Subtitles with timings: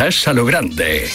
[0.00, 1.10] A lo grande.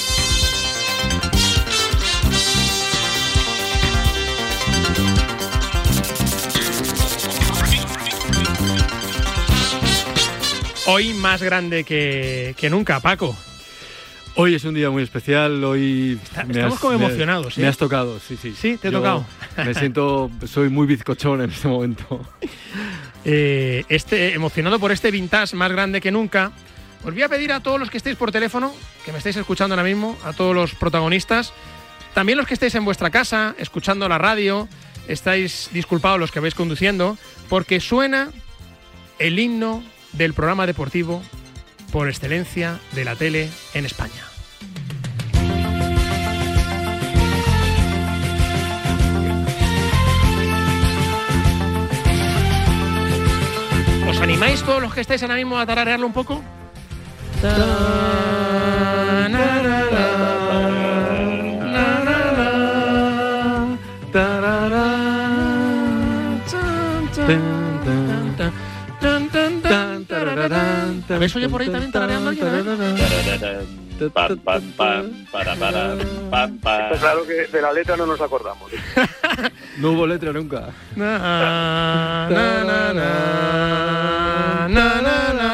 [10.85, 13.35] Hoy más grande que, que nunca, Paco.
[14.35, 16.19] Hoy es un día muy especial, hoy...
[16.23, 18.53] estamos como emocionados, me, me has tocado, sí, sí.
[18.55, 19.25] Sí, te he tocado.
[19.57, 22.21] Me siento, soy muy bizcochón en este momento.
[23.27, 26.51] Eh, este, emocionado por este vintage más grande que nunca.
[27.03, 28.73] Os voy a pedir a todos los que estéis por teléfono,
[29.03, 31.53] que me estáis escuchando ahora mismo, a todos los protagonistas,
[32.15, 34.69] también los que estéis en vuestra casa, escuchando la radio,
[35.07, 37.17] estáis disculpados los que vais conduciendo,
[37.49, 38.31] porque suena
[39.19, 41.21] el himno del programa deportivo
[41.91, 44.23] por excelencia de la tele en España.
[54.07, 56.41] ¿Os animáis todos los que estáis ahora mismo a tararearlo un poco?
[71.25, 72.45] ¿Ves oye por ahí también tarareando alguien?
[74.13, 75.95] Pam, pam, pam, para, para,
[76.29, 76.83] pam, pam.
[76.83, 78.71] Está claro que de la letra no nos acordamos.
[79.77, 80.69] No hubo letra nunca.
[80.95, 85.44] Na, na, na, na, na, na, na.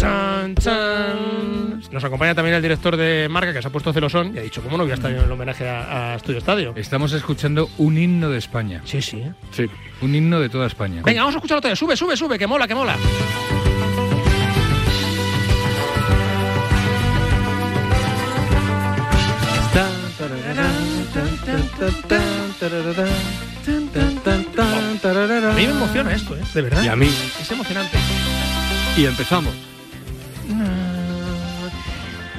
[0.00, 1.82] Chan, chan.
[1.92, 4.62] Nos acompaña también el director de marca que se ha puesto celosón y ha dicho,
[4.62, 6.72] ¿cómo no voy a estar en el homenaje a, a Estudio Estadio?
[6.74, 8.80] Estamos escuchando un himno de España.
[8.84, 9.22] Sí, sí.
[9.50, 9.66] Sí.
[10.00, 11.02] Un himno de toda España.
[11.04, 11.76] Venga, vamos a escucharlo todavía.
[11.76, 12.96] Sube, sube, sube, que mola, que mola.
[25.42, 26.40] A mí me emociona esto, ¿eh?
[26.54, 26.82] De verdad.
[26.84, 27.06] Y a mí.
[27.40, 27.98] Es emocionante.
[28.96, 29.69] Y empezamos.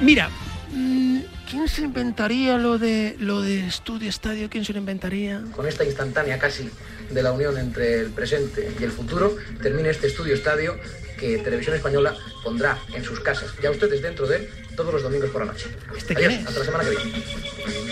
[0.00, 0.30] Mira,
[0.72, 1.18] mm,
[1.48, 4.50] ¿quién se inventaría lo de lo de estudio estadio?
[4.50, 5.42] ¿Quién se lo inventaría?
[5.54, 6.68] Con esta instantánea casi
[7.10, 10.76] de la unión entre el presente y el futuro, termina este estudio estadio
[11.18, 15.30] que Televisión Española pondrá en sus casas, ya ustedes dentro de él, todos los domingos
[15.30, 15.66] por la noche.
[15.96, 17.22] ¿Este Adiós, hasta la semana que viene.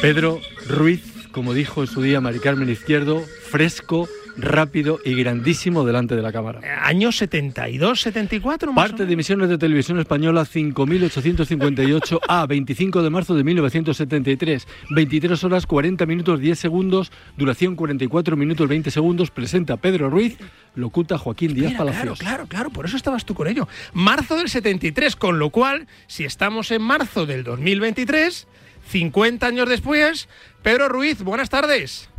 [0.00, 6.16] Pedro Ruiz, como dijo en su día Mari Carmen Izquierdo, fresco, rápido y grandísimo delante
[6.16, 6.60] de la cámara.
[6.82, 13.34] Año 72, 74, más Parte de emisiones de televisión española 5.858 a 25 de marzo
[13.34, 14.66] de 1973.
[14.90, 19.30] 23 horas 40 minutos 10 segundos, duración 44 minutos 20 segundos.
[19.30, 20.36] Presenta Pedro Ruiz,
[20.74, 22.19] locuta Joaquín Díaz Mira, claro, Palacios.
[22.19, 23.69] claro, claro, por eso estabas tú con ello.
[23.92, 28.46] Marzo del 73, con lo cual, si estamos en marzo del 2023,
[28.88, 30.28] 50 años después,
[30.62, 32.09] Pedro Ruiz, buenas tardes.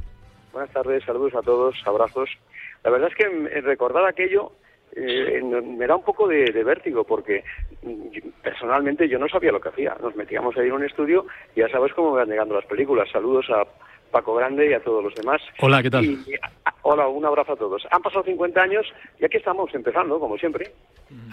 [0.52, 2.30] Buenas tardes, saludos a todos, abrazos.
[2.84, 4.52] La verdad es que recordar aquello
[4.96, 7.44] eh, me da un poco de, de vértigo porque
[7.84, 9.96] mm, personalmente yo no sabía lo que hacía.
[10.02, 11.26] Nos metíamos ahí en un estudio
[11.56, 13.10] y ya sabes cómo van llegando las películas.
[13.12, 13.66] Saludos a
[14.12, 15.42] Paco Grande y a todos los demás.
[15.60, 16.04] Hola, ¿qué tal?
[16.04, 16.36] Y,
[16.82, 17.88] hola, un abrazo a todos.
[17.90, 18.86] Han pasado 50 años
[19.20, 20.72] y aquí estamos empezando, como siempre.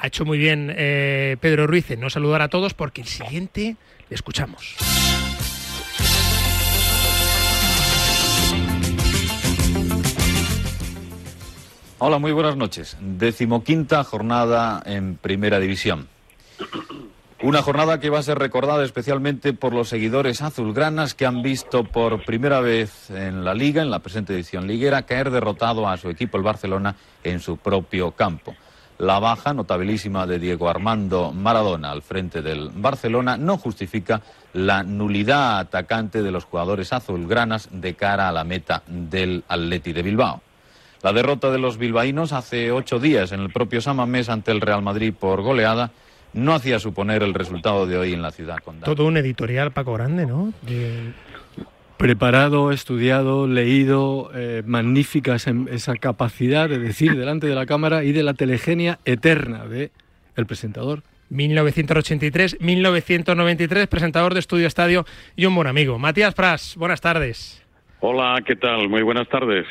[0.00, 3.76] Ha hecho muy bien eh, Pedro Ruiz en no saludar a todos porque el siguiente
[4.08, 4.76] le escuchamos.
[12.00, 12.96] Hola, muy buenas noches.
[13.00, 16.06] Decimoquinta jornada en Primera División.
[17.42, 21.82] Una jornada que va a ser recordada especialmente por los seguidores azulgranas que han visto
[21.82, 26.08] por primera vez en la liga, en la presente edición liguera, caer derrotado a su
[26.08, 26.94] equipo el Barcelona
[27.24, 28.54] en su propio campo.
[28.98, 34.22] La baja notabilísima de Diego Armando Maradona al frente del Barcelona no justifica
[34.52, 40.02] la nulidad atacante de los jugadores azulgranas de cara a la meta del Atleti de
[40.02, 40.42] Bilbao.
[41.02, 44.82] La derrota de los bilbaínos hace ocho días en el propio Samamés ante el Real
[44.82, 45.90] Madrid por goleada
[46.32, 48.84] no hacía suponer el resultado de hoy en la ciudad condal.
[48.84, 50.52] Todo un editorial Paco Grande, ¿no?
[50.62, 51.12] De-
[51.96, 58.12] Preparado, estudiado, leído, eh, magnífica esa, esa capacidad de decir delante de la cámara y
[58.12, 59.90] de la telegenia eterna de
[60.36, 61.02] el presentador.
[61.30, 65.98] 1983, 1993, presentador de Estudio Estadio y un buen amigo.
[65.98, 67.64] Matías Pras, buenas tardes.
[68.00, 68.88] Hola, ¿qué tal?
[68.88, 69.66] Muy buenas tardes.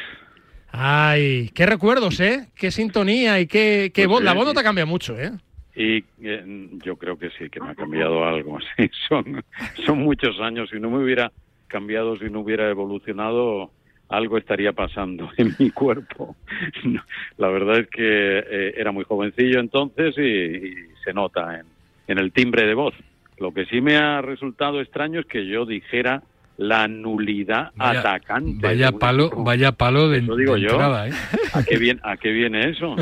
[0.79, 2.47] Ay, qué recuerdos, ¿eh?
[2.55, 4.23] Qué sintonía y qué, qué Pues voz.
[4.23, 5.31] La voz no te cambia mucho, ¿eh?
[5.75, 8.59] Y eh, yo creo que sí, que me ha cambiado algo.
[8.77, 9.43] Sí, son,
[9.85, 10.69] son muchos años.
[10.71, 11.31] Si no me hubiera
[11.67, 13.71] cambiado, si no hubiera evolucionado,
[14.09, 16.35] algo estaría pasando en mi cuerpo.
[16.83, 17.01] No,
[17.37, 21.65] La verdad es que eh, era muy jovencillo entonces y, y se nota en,
[22.07, 22.93] en el timbre de voz.
[23.39, 26.21] Lo que sí me ha resultado extraño es que yo dijera
[26.57, 28.65] la nulidad Vaya- atacante.
[28.65, 30.69] Vaya palo, vaya palo de, Eso digo de yo.
[30.69, 31.11] entrada, ¿eh?
[31.53, 32.95] ¿A qué, viene, ¿A qué viene eso?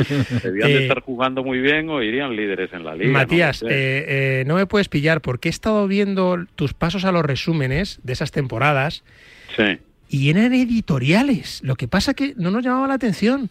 [0.44, 3.12] Debían Eh, de estar jugando muy bien o irían líderes en la liga.
[3.12, 3.72] Matías, no eh,
[4.42, 8.14] eh, no me puedes pillar porque he estado viendo tus pasos a los resúmenes de
[8.14, 9.04] esas temporadas
[9.56, 9.78] Sí.
[10.10, 11.62] y eran editoriales.
[11.64, 13.50] Lo que pasa que no nos llamaba la atención.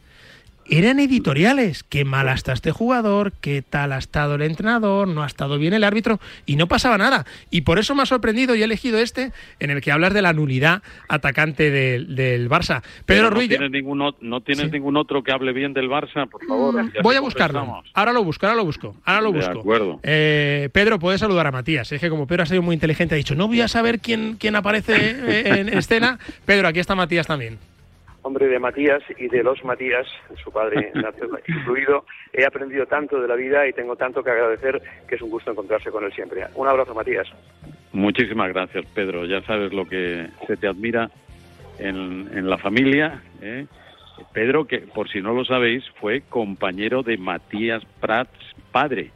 [0.71, 1.83] Eran editoriales.
[1.85, 5.59] Qué mal ha estado este jugador, qué tal ha estado el entrenador, no ha estado
[5.59, 7.27] bien el árbitro y no pasaba nada.
[7.51, 10.23] Y por eso me ha sorprendido y he elegido este en el que hablas de
[10.23, 12.81] la nulidad atacante del, del Barça.
[12.81, 13.71] Pedro Pero no Ruiz, tienes,
[14.21, 14.71] no tienes Sí.
[14.73, 16.81] ningún otro que hable bien del Barça, por favor.
[16.81, 17.83] así voy a buscarlo.
[17.93, 19.61] Ahora lo busco, ahora lo busco, ahora lo De busco.
[19.61, 20.01] acuerdo.
[20.03, 21.93] Eh, Pedro, puedes saludar a Matías.
[21.93, 24.37] Es que como Pedro ha sido muy inteligente, ha dicho, no voy a saber quién,
[24.41, 26.19] quién aparece eh, en escena.
[26.47, 27.59] Pedro, aquí está Matías también.
[28.27, 30.07] Hombre, de Matías y de los Matías,
[30.43, 30.91] su padre
[31.47, 35.29] incluido, he aprendido tanto de la vida y tengo tanto que agradecer que es un
[35.31, 36.45] gusto encontrarse con él siempre.
[36.55, 37.29] Un abrazo, Matías.
[37.93, 39.27] Muchísimas gracias, Pedro.
[39.27, 41.11] Ya sabes lo que se te admira
[41.79, 43.23] en, en la familia.
[43.43, 43.67] ¿eh?
[44.33, 48.31] Pedro, que por si no lo sabéis, fue compañero de Matías Prats,
[48.73, 49.11] padre.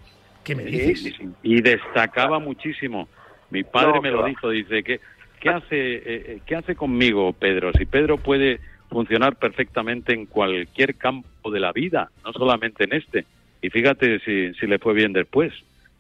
[0.45, 1.19] ¿Qué me dices?
[1.43, 3.09] y destacaba muchísimo.
[3.51, 4.29] Mi padre No, me lo va.
[4.29, 5.01] dijo, dice que
[5.41, 7.73] ¿qué hace eh, eh, qué hace conmigo Pedro?
[7.73, 13.25] Si Pedro puede funcionar perfectamente en cualquier campo de la vida, no solamente en este.
[13.61, 15.53] Y fíjate si, si le fue bien después,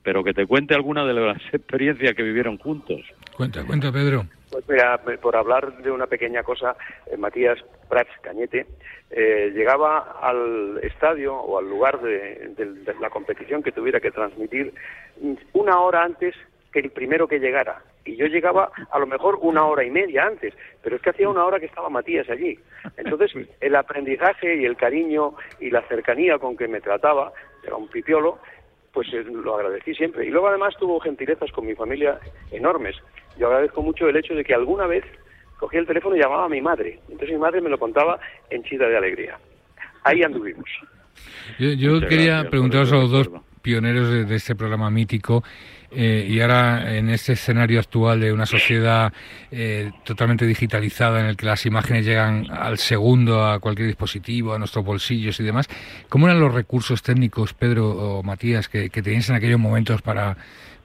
[0.03, 3.01] pero que te cuente alguna de las experiencias que vivieron juntos.
[3.37, 4.25] Cuenta, cuenta, Pedro.
[4.51, 6.75] Pues mira, por hablar de una pequeña cosa,
[7.11, 7.59] eh, Matías
[7.89, 8.67] Prats Cañete
[9.11, 14.11] eh, llegaba al estadio o al lugar de, de- de la competición que tuviera que
[14.11, 14.73] transmitir
[15.21, 16.35] mm, una hora antes
[16.73, 17.83] que el primero que llegara.
[18.05, 21.29] Y yo llegaba a lo mejor una hora y media antes, pero es que hacía
[21.29, 22.59] una hora que estaba Matías allí.
[22.97, 27.89] Entonces, el aprendizaje y el cariño y la cercanía con que me trataba, era un
[27.89, 28.39] pipiolo,
[28.93, 30.27] pues eh, lo agradecí siempre.
[30.27, 32.19] Y luego además tuvo gentilezas con mi familia
[32.51, 32.97] enormes.
[33.39, 35.05] Yo agradezco mucho el hecho de que alguna vez
[35.59, 37.01] cogía el teléfono y llamaba a mi madre.
[37.09, 38.19] Entonces mi madre me lo contaba
[38.51, 39.39] en chida de alegría.
[40.05, 40.69] Ahí anduvimos.
[41.59, 43.31] Yo, quería preguntaros a los dos
[43.63, 45.43] pioneros de, de este programa mítico
[45.91, 49.13] eh, y ahora en este escenario actual de una sociedad
[49.51, 54.59] eh, totalmente digitalizada en el que las imágenes llegan al segundo a cualquier dispositivo, a
[54.59, 55.69] nuestros bolsillos y demás,
[56.09, 60.37] ¿cómo eran los recursos técnicos, Pedro o Matías, que, que teníais en aquellos momentos para,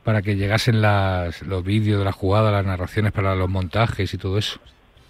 [0.03, 4.17] para que llegasen las, los vídeos de la jugada, las narraciones para los montajes y
[4.17, 4.59] todo eso?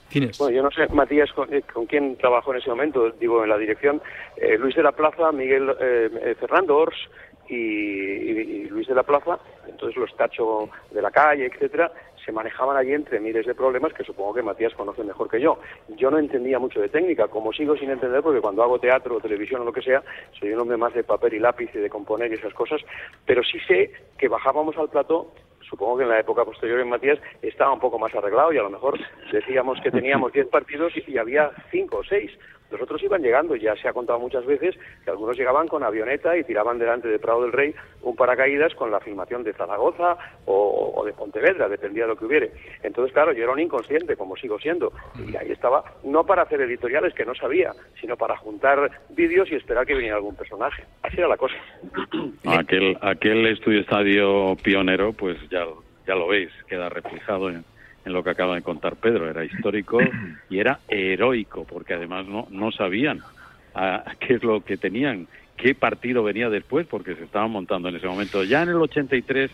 [0.10, 0.38] Tienes.
[0.38, 3.50] Bueno, yo no sé, Matías, con, eh, con quién trabajó en ese momento, digo, en
[3.50, 4.02] la dirección,
[4.38, 7.10] eh, Luis de la Plaza, Miguel eh, Fernando Ors
[7.50, 11.92] y, Luis de la Plaza, entonces los Tacho de la calle, etcétera,
[12.26, 15.60] se manejaban allí entre miles de problemas que supongo que Matías conoce mejor que yo.
[15.90, 19.22] Yo no entendía mucho de técnica, como sigo sin entender, porque cuando hago teatro o
[19.22, 20.02] televisión o lo que sea,
[20.40, 22.82] soy un hombre más de papel y lápiz y de componer y esas cosas,
[23.26, 25.34] pero sí sé que bajábamos al plató
[25.74, 28.64] supongo que en la época posterior en Matías estaba un poco más arreglado y a
[28.64, 29.00] lo mejor
[29.32, 32.32] decíamos que teníamos 10 partidos y había 5 o 6.
[32.74, 34.76] Los otros iban llegando, ya se ha contado muchas veces
[35.06, 38.90] que algunos llegaban con avioneta y tiraban delante de Prado del Rey un paracaídas con
[38.90, 42.52] la filmación de Zaragoza o, de Pontevedra, dependía de lo que hubiere.
[42.82, 46.62] Entonces, claro, yo era un inconsciente, como sigo siendo, y ahí estaba, no para hacer
[46.62, 50.84] editoriales que no sabía, sino para juntar vídeos y esperar que viniera algún personaje.
[51.04, 51.56] Así era la cosa.
[52.48, 55.68] Aquel, aquel estudio estadio pionero, pues ya,
[56.08, 57.64] ya lo veis, queda reflejado en,
[58.06, 59.30] en lo que acaba de contar Pedro.
[59.30, 60.00] Era histórico
[60.50, 63.22] y era heroico, porque además no, no sabían
[63.76, 67.96] a, qué es lo que tenían, qué partido venía después, porque se estaban montando en
[67.96, 68.44] ese momento.
[68.44, 69.52] Ya en el 83,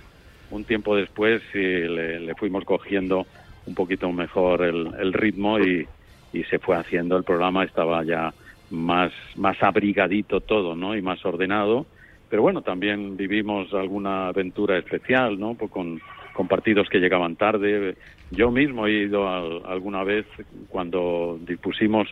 [0.52, 3.26] un tiempo después, sí, le, le fuimos cogiendo
[3.66, 5.88] un poquito mejor el, el ritmo y,
[6.34, 8.34] y se fue haciendo el programa, estaba ya
[8.72, 10.96] más, más abrigadito todo, ¿no?
[10.96, 11.86] Y más ordenado.
[12.30, 15.56] Pero bueno, también vivimos alguna aventura especial, ¿no?
[15.56, 16.00] Pues con,
[16.34, 17.96] con partidos que llegaban tarde.
[18.32, 20.26] Yo mismo he ido al- alguna vez
[20.70, 22.08] cuando dispusimos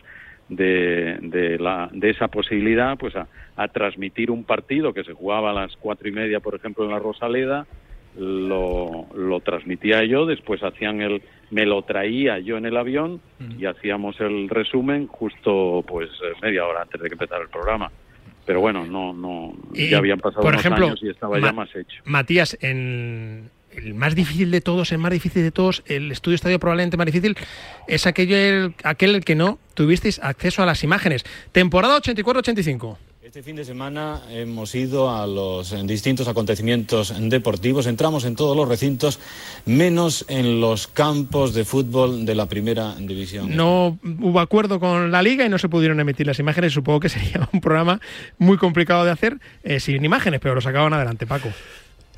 [0.48, 5.50] de, de, la, de esa posibilidad, pues a, a transmitir un partido que se jugaba
[5.50, 7.66] a las cuatro y media, por ejemplo, en la Rosaleda.
[8.16, 13.20] Lo, lo transmitía yo, después hacían el, me lo traía yo en el avión
[13.58, 17.92] y hacíamos el resumen justo pues eh, media hora antes de que empezara el programa.
[18.44, 21.52] Pero bueno, no, no, ya habían pasado por unos ejemplo, años y estaba Ma- ya
[21.52, 22.02] más hecho.
[22.06, 26.58] Matías, en el más difícil de todos, el más difícil de todos, el estudio estadio
[26.58, 27.36] probablemente más difícil,
[27.86, 31.24] es aquello, el- aquel el que no tuvisteis acceso a las imágenes.
[31.52, 32.96] Temporada 84-85.
[33.22, 37.86] Este fin de semana hemos ido a los distintos acontecimientos deportivos.
[37.86, 39.20] Entramos en todos los recintos,
[39.66, 43.54] menos en los campos de fútbol de la primera división.
[43.54, 46.72] No hubo acuerdo con la liga y no se pudieron emitir las imágenes.
[46.72, 48.00] Supongo que sería un programa
[48.38, 51.50] muy complicado de hacer eh, sin imágenes, pero lo sacaban adelante, Paco.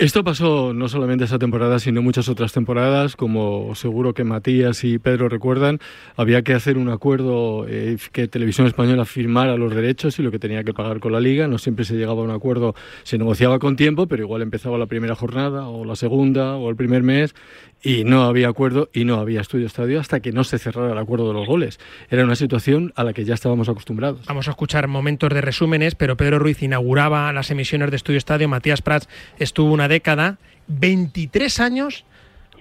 [0.01, 4.99] Esto pasó no solamente esa temporada, sino muchas otras temporadas, como seguro que Matías y
[4.99, 5.79] Pedro recuerdan,
[6.17, 10.39] había que hacer un acuerdo eh, que Televisión Española firmara los derechos y lo que
[10.39, 11.49] tenía que pagar con la liga.
[11.49, 14.87] No siempre se llegaba a un acuerdo, se negociaba con tiempo, pero igual empezaba la
[14.87, 17.35] primera jornada o la segunda o el primer mes
[17.83, 20.99] y no había acuerdo y no había estudio estadio hasta que no se cerrara el
[20.99, 21.79] acuerdo de los goles.
[22.11, 24.27] Era una situación a la que ya estábamos acostumbrados.
[24.27, 28.49] Vamos a escuchar momentos de resúmenes, pero Pedro Ruiz inauguraba las emisiones de estudio estadio,
[28.49, 32.05] Matías Prats estuvo una década, 23 años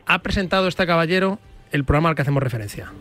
[0.06, 1.40] ha presentado este caballero
[1.72, 2.92] el programa al que hacemos referencia.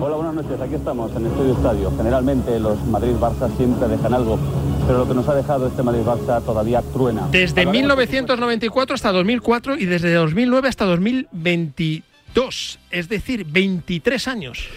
[0.00, 0.60] Hola, buenas noches.
[0.60, 1.90] Aquí estamos en Estudio Estadio.
[1.96, 4.38] Generalmente los Madrid-Barça siempre dejan algo,
[4.86, 7.26] pero lo que nos ha dejado este Madrid-Barça todavía truena.
[7.30, 14.68] Desde 1994 hasta 2004 y desde 2009 hasta 2022, es decir, 23 años.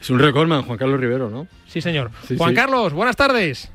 [0.00, 1.46] Es un recordman, Juan Carlos Rivero, ¿no?
[1.68, 2.10] Sí, señor.
[2.36, 3.70] Juan Carlos, buenas tardes.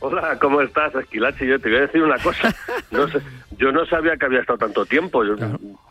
[0.00, 1.46] Hola, ¿cómo estás, Esquilachi?
[1.46, 2.54] Yo te voy a decir una cosa.
[2.90, 3.20] No sé,
[3.58, 5.24] yo no sabía que había estado tanto tiempo.
[5.24, 5.34] Yo,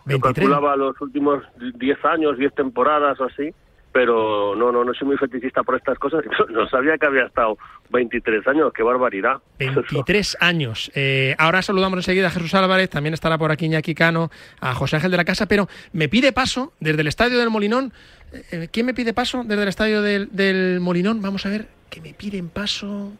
[0.06, 3.54] yo calculaba los últimos 10 años, 10 temporadas o así
[3.96, 6.22] pero no, no, no soy muy fetichista por estas cosas.
[6.50, 7.58] No sabía que había estado
[7.92, 9.38] 23 años, qué barbaridad.
[9.58, 10.92] 23 años.
[10.96, 14.98] Eh, ahora saludamos enseguida a Jesús Álvarez, también estará por aquí Iñaki Cano, a José
[14.98, 17.94] Ángel de la Casa, pero me pide paso desde el Estadio del Molinón.
[18.52, 21.22] Eh, ¿Quién me pide paso desde el Estadio del, del Molinón?
[21.22, 23.14] Vamos a ver, que me piden paso.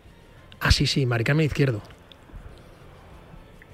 [0.60, 1.82] Ah, sí, sí, Maricarmen Izquierdo.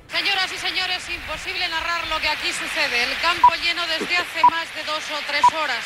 [0.07, 3.03] Señoras y señores, imposible narrar lo que aquí sucede.
[3.03, 5.85] El campo lleno desde hace más de dos o tres horas.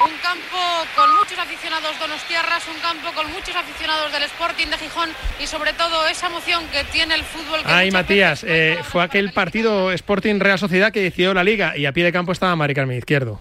[0.00, 0.56] Un campo
[0.94, 5.10] con muchos aficionados donostiarras, un campo con muchos aficionados del Sporting de Gijón
[5.42, 7.60] y sobre todo esa emoción que tiene el fútbol.
[7.64, 11.92] Ay, Matías, eh, fue aquel partido Sporting Real Sociedad que decidió la liga y a
[11.92, 13.40] pie de campo estaba Mari Carmen Izquierdo.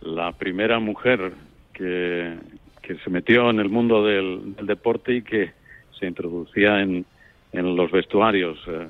[0.00, 1.32] La primera mujer
[1.72, 2.38] que,
[2.82, 5.52] que se metió en el mundo del, deporte y que
[6.02, 7.06] se introducía en,
[7.52, 8.88] en los vestuarios eh,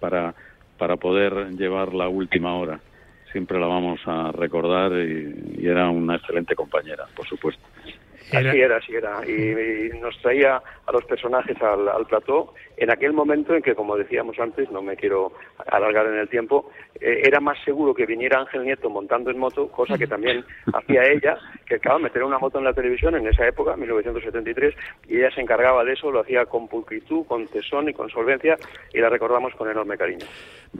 [0.00, 0.34] para,
[0.78, 2.80] para poder llevar la última hora
[3.34, 7.60] siempre la vamos a recordar y, era una excelente compañera, por supuesto.
[8.32, 9.20] Así era, así era.
[9.26, 13.96] Y, nos traía a los personajes al, al, plató en aquel momento en que, como
[13.96, 15.32] decíamos antes, no me quiero
[15.66, 19.68] alargar en el tiempo, eh, era más seguro que viniera Ángel Nieto montando en moto,
[19.68, 23.26] cosa que también hacía ella, que acaba de meter una moto en la televisión en
[23.26, 24.74] esa época, 1973,
[25.08, 28.56] y ella se encargaba de eso, lo hacía con pulcritud, con tesón y con solvencia,
[28.92, 30.26] y la recordamos con enorme cariño.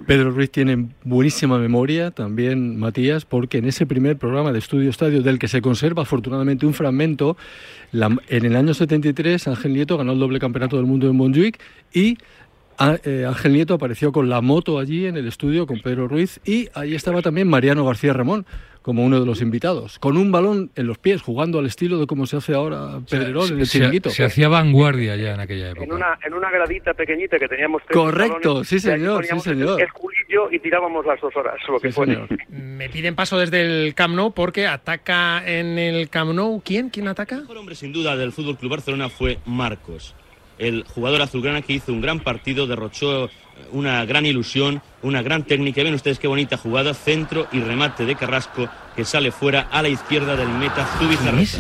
[0.07, 5.23] Pedro Ruiz tiene buenísima memoria, también Matías, porque en ese primer programa de Estudio Estadio,
[5.23, 7.37] del que se conserva afortunadamente un fragmento,
[7.93, 11.61] en el año 73 Ángel Nieto ganó el doble campeonato del mundo en Montjuic
[11.93, 12.19] y
[13.05, 16.69] eh, Ángel Nieto apareció con la moto allí en el estudio con Pedro Ruiz y
[16.75, 18.47] ahí estaba también Mariano García Ramón
[18.85, 22.07] como uno de los invitados, con un balón en los pies, jugando al estilo de
[22.07, 24.11] cómo se hace ahora Pedrerol en el chiringuito.
[24.11, 25.87] Se, hacía vanguardia ya en aquella época.
[25.87, 29.81] En una, en una gradita pequeñita que teníamos Correcto, sí señor, sí señor.
[29.81, 32.00] Esculillo y tirábamos las dos horas, lo que sí,
[32.50, 36.61] Me piden paso desde el Camp Nou porque ataca en el Camp Nou.
[36.62, 36.91] ¿Quién?
[36.91, 37.37] ¿Quién ataca?
[37.37, 40.14] El mejor hombre sin duda del Fútbol Club Barcelona fue Marcos
[40.58, 43.30] el jugador azulgrana que hizo un gran partido, derrochó
[43.73, 45.82] una gran ilusión, una gran técnica.
[45.82, 49.88] Ven ustedes qué bonita jugada, centro y remate de Carrasco que sale fuera a la
[49.88, 51.58] izquierda del meta Zubizarreta.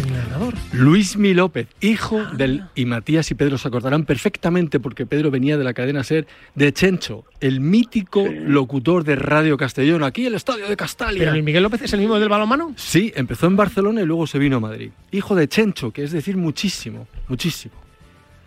[0.72, 5.58] Luis Mi López, hijo del y Matías y Pedro se acordarán perfectamente porque Pedro venía
[5.58, 10.68] de la cadena SER de Chencho, el mítico locutor de Radio Castellón, aquí el estadio
[10.68, 11.30] de Castalia.
[11.30, 12.72] ¿Pero Miguel López es el mismo del balonmano?
[12.76, 14.90] Sí, empezó en Barcelona y luego se vino a Madrid.
[15.10, 17.83] Hijo de Chencho, que es decir muchísimo, muchísimo.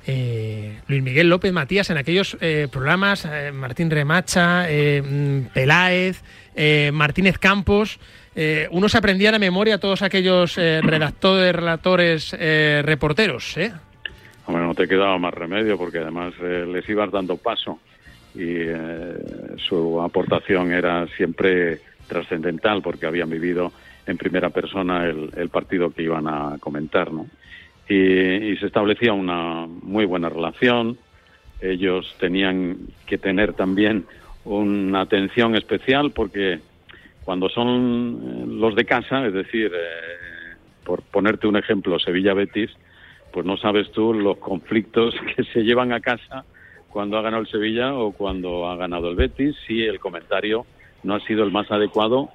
[0.10, 6.24] Eh, Luis Miguel López Matías en aquellos eh, programas, eh, Martín Remacha, mm, Peláez,
[6.92, 8.00] Martínez Campos.
[8.72, 12.36] uno se aprendía de memoria todos aquellos redactores, relatores,
[12.84, 13.56] reporteros.
[14.48, 17.80] Bueno, no te quedaba más remedio porque además les ibas dando paso
[18.34, 18.58] y
[19.58, 23.72] su aportación era siempre trascendental porque habían vivido
[24.08, 27.28] en primera persona el, el partido que iban a comentar, ¿no?
[27.90, 30.98] Y, se establecía una muy buena relación.
[31.62, 34.06] Ellos tenían que tener también
[34.46, 36.60] una atención especial porque
[37.24, 42.72] cuando son eh, los de casa, es decir, eh, por ponerte un ejemplo, Sevilla Betis,
[43.34, 46.46] pues no sabes tú los conflictos que se llevan a casa
[46.90, 50.66] cuando ha ganado el Sevilla o cuando ha ganado el Betis, si el comentario
[51.04, 52.30] no ha sido el más adecuado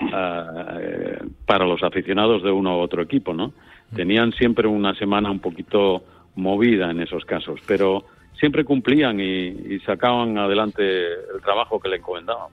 [0.00, 3.52] eh, para los aficionados de uno u otro equipo, ¿no?
[3.94, 6.04] Tenían siempre una semana un poquito
[6.34, 8.04] movida en esos casos, pero
[8.38, 10.82] siempre cumplían y, sacaban adelante
[11.34, 12.52] el trabajo que le encomendábamos.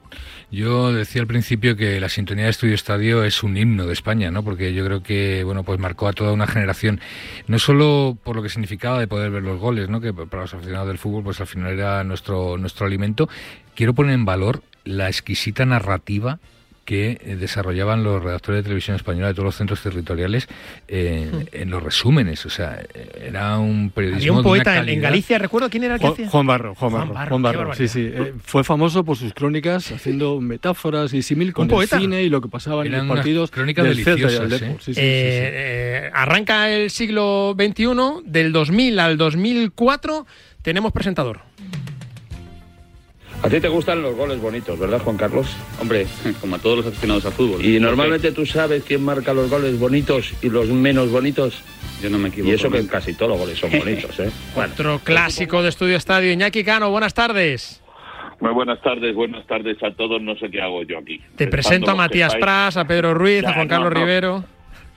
[0.51, 4.31] Yo decía al principio que la sintonía de Estudio Estadio es un himno de España,
[4.31, 4.43] ¿no?
[4.43, 6.99] Porque yo creo que, bueno, pues marcó a toda una generación,
[7.47, 10.01] no solo por lo que significaba de poder ver los goles, ¿no?
[10.01, 13.27] Que para los aficionados del fútbol, pues al final era nuestro, nuestro alimento.
[13.75, 16.39] Quiero poner en valor la exquisita narrativa
[16.85, 20.47] que eh, desarrollaban los redactores de televisión española de todos los centros territoriales
[20.87, 22.45] eh, en los resúmenes.
[22.45, 22.79] O sea,
[23.19, 24.19] era un periodismo.
[24.19, 26.29] Había un poeta en Galicia, recuerdo quién era el que hacía.
[26.29, 27.29] Juan Barro, Juan Barro.
[27.29, 28.07] Juan Barro, sí, sí.
[28.13, 32.39] Eh, fue famoso por sus crónicas haciendo metáforas y símil con el cine y lo
[32.39, 33.49] que pasaba en los partidos.
[33.49, 34.61] Crónicas deliciosas.
[36.13, 40.27] arranca el siglo XXI, del 2000 al 2004,
[40.61, 41.41] tenemos presentador.
[43.45, 45.55] A ti te gustan los goles bonitos, ¿verdad, Juan Carlos?
[45.79, 46.07] Hombre,
[46.41, 47.63] como a todos los aficionados al fútbol.
[47.63, 51.61] ¿Y normalmente tú sabes quién marca los goles bonitos y los menos bonitos?
[52.01, 52.51] Yo no me equivoco.
[52.51, 54.31] Y eso que casi todos los goles son bonitos, ¿eh?
[54.55, 56.31] Otro clásico de Estudio Estadio.
[56.31, 57.83] Iñaki Cano, buenas tardes.
[58.39, 60.19] Muy buenas tardes, buenas tardes a todos.
[60.23, 61.21] No sé qué hago yo aquí.
[61.35, 64.43] Te presento a Matías Pras, a Pedro Ruiz, a Juan Carlos Rivero.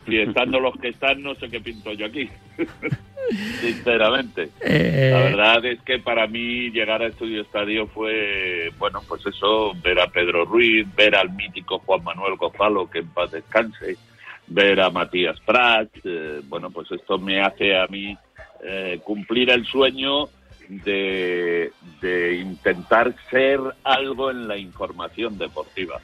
[0.08, 2.28] Y estando los que están, no sé qué pinto yo aquí.
[3.60, 4.50] Sinceramente.
[4.60, 9.74] Eh, la verdad es que para mí llegar a Estudio Estadio fue, bueno, pues eso,
[9.82, 13.96] ver a Pedro Ruiz, ver al mítico Juan Manuel Gonzalo, que en paz descanse,
[14.46, 18.16] ver a Matías Prat, eh, bueno, pues esto me hace a mí
[18.64, 20.28] eh, cumplir el sueño
[20.68, 26.00] de, de intentar ser algo en la información deportiva.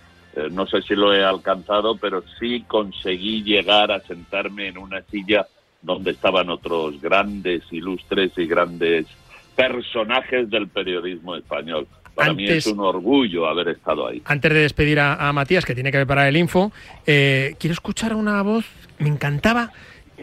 [0.50, 5.46] No sé si lo he alcanzado, pero sí conseguí llegar a sentarme en una silla
[5.82, 9.06] donde estaban otros grandes, ilustres y grandes
[9.54, 11.86] personajes del periodismo español.
[12.14, 14.22] Para mí es un orgullo haber estado ahí.
[14.24, 16.72] Antes de despedir a, Matías, que tiene que preparar el info,
[17.06, 18.64] eh, quiero escuchar una voz,
[18.98, 19.72] me encantaba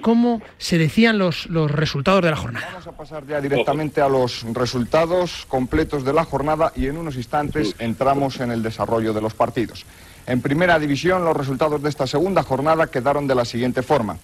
[0.02, 2.68] cómo se decían los, los resultados de la jornada.
[2.72, 7.16] Vamos a pasar ya directamente a los resultados completos de la jornada y en unos
[7.16, 9.86] instantes entramos en el desarrollo de los partidos.
[10.28, 14.18] En primera división, los resultados de esta segunda jornada quedaron de la siguiente forma.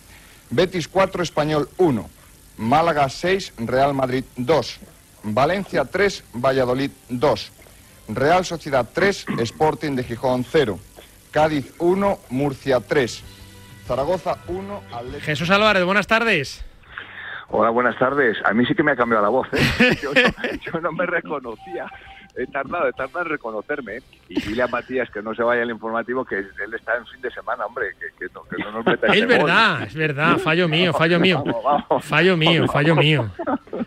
[0.50, 2.10] Betis 4, Español 1.
[2.58, 4.80] Málaga 6, Real Madrid 2.
[5.24, 7.52] Valencia 3, Valladolid 2.
[8.10, 10.80] Real Sociedad 3, Sporting de Gijón 0.
[11.32, 13.24] Cádiz 1, Murcia 3.
[13.88, 15.26] Zaragoza 1, Atlético...
[15.26, 16.66] Jesús Álvarez, buenas tardes.
[17.50, 18.38] Hola, buenas tardes.
[18.44, 19.98] A mí sí que me ha cambiado la voz, ¿eh?
[20.62, 21.90] yo no me reconocía
[22.38, 23.98] he tardado, he tardado en reconocerme.
[23.98, 24.02] ¿eh?
[24.30, 27.22] Y dile a Matías que no se vaya al informativo, que él está en fin
[27.22, 27.88] de semana, hombre,
[28.20, 31.44] que, no, nos meta Es verdad, es verdad, fallo mío, fallo mío.
[32.02, 33.30] Fallo mío, fallo mío.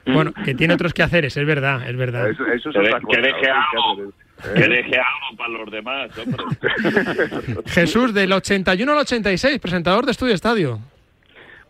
[0.07, 2.29] Bueno, que tiene otros quehaceres, es verdad, es verdad.
[2.31, 3.07] Eso, es otra cosa.
[3.11, 4.13] Que deje algo.
[4.43, 6.45] Que deje algo para los demás, hombre.
[7.67, 10.81] Jesús, del 81 al 86, presentador de Estudio Estadio.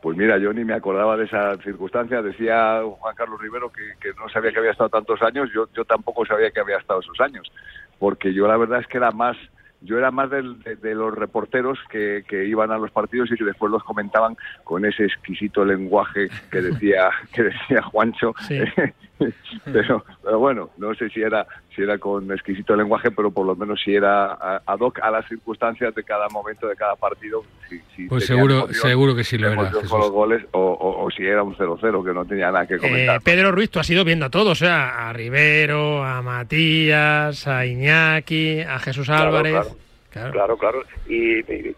[0.03, 2.23] Pues mira, yo ni me acordaba de esa circunstancia.
[2.23, 5.51] Decía Juan Carlos Rivero que, no sabía que había estado tantos años.
[5.55, 7.51] Yo, yo tampoco sabía que había estado esos años.
[7.99, 9.37] Porque yo la verdad es que era más
[9.83, 10.43] yo era más de,
[10.95, 15.65] los reporteros que, iban a los partidos y que después los comentaban con ese exquisito
[15.65, 18.35] lenguaje que decía que decía Juancho
[19.65, 23.55] pero, pero, bueno, no sé si era si era con exquisito lenguaje, pero por lo
[23.55, 24.33] menos si era
[24.65, 27.43] ad hoc a las circunstancias de cada momento de cada partido.
[28.09, 29.71] pues seguro, seguro que sí lo era.
[29.71, 33.21] Los goles, o, si era un 0-0 que no tenía nada que eh, comentar.
[33.21, 37.67] Pedro Ruiz, tú has ido viendo a todos, o sea, a Rivero, a Matías, a
[37.67, 39.77] Iñaki, a Jesús Álvarez.
[40.11, 40.83] Claro, claro.
[41.09, 41.77] Y, y,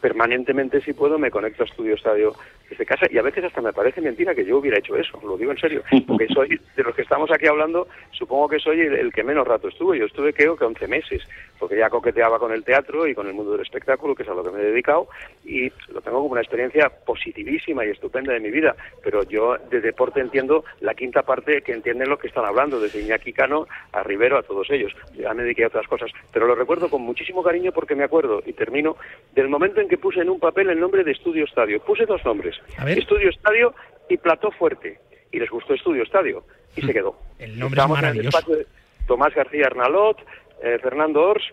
[0.00, 2.34] permanentemente, si puedo, me conecto a Estudio Estadio
[2.72, 5.36] desde casa y a veces hasta me parece mentira que yo hubiera hecho eso, lo
[5.36, 9.12] digo en serio, porque soy de los que estamos aquí hablando, supongo que soy el,
[9.12, 11.22] que menos rato estuve, yo estuve creo que 11 meses,
[11.62, 14.34] porque ya coqueteaba con el teatro y con el mundo del espectáculo, que es a
[14.34, 15.06] lo que me he dedicado,
[15.44, 19.80] y lo tengo como una experiencia positivísima y estupenda de mi vida, pero yo de
[19.80, 24.02] deporte entiendo la quinta parte que entienden lo que están hablando, desde Iñaki Cano a
[24.02, 27.44] Rivero, a todos ellos, ya me dediqué a otras cosas, pero lo recuerdo con muchísimo
[27.44, 28.96] cariño porque me acuerdo, y termino,
[29.32, 32.24] del momento en que puse en un papel el nombre de Estudio Estadio, puse dos
[32.24, 32.56] nombres,
[32.88, 33.72] Estudio Estadio
[34.08, 34.98] y Plató Fuerte.
[35.30, 36.42] Y les gustó Estudio Estadio
[36.74, 36.92] y se mm.
[36.92, 37.16] quedó.
[37.38, 38.52] El nombre es maravilloso.
[38.52, 38.66] de
[39.06, 40.18] Tomás García Arnalot,
[40.62, 41.44] eh, Fernando Ors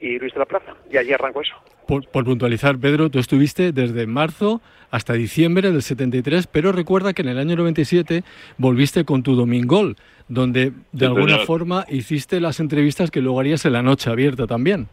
[0.00, 0.74] y Luis de la Plaza.
[0.90, 1.54] Y allí arrancó eso.
[1.86, 7.28] Por, puntualizar, Pedro, tú estuviste desde marzo hasta diciembre del 73, pero recuerda que en
[7.28, 8.24] el año 97
[8.58, 9.96] volviste con tu Domingol,
[10.28, 14.88] donde de alguna forma hiciste las entrevistas que luego harías en la noche abierta también.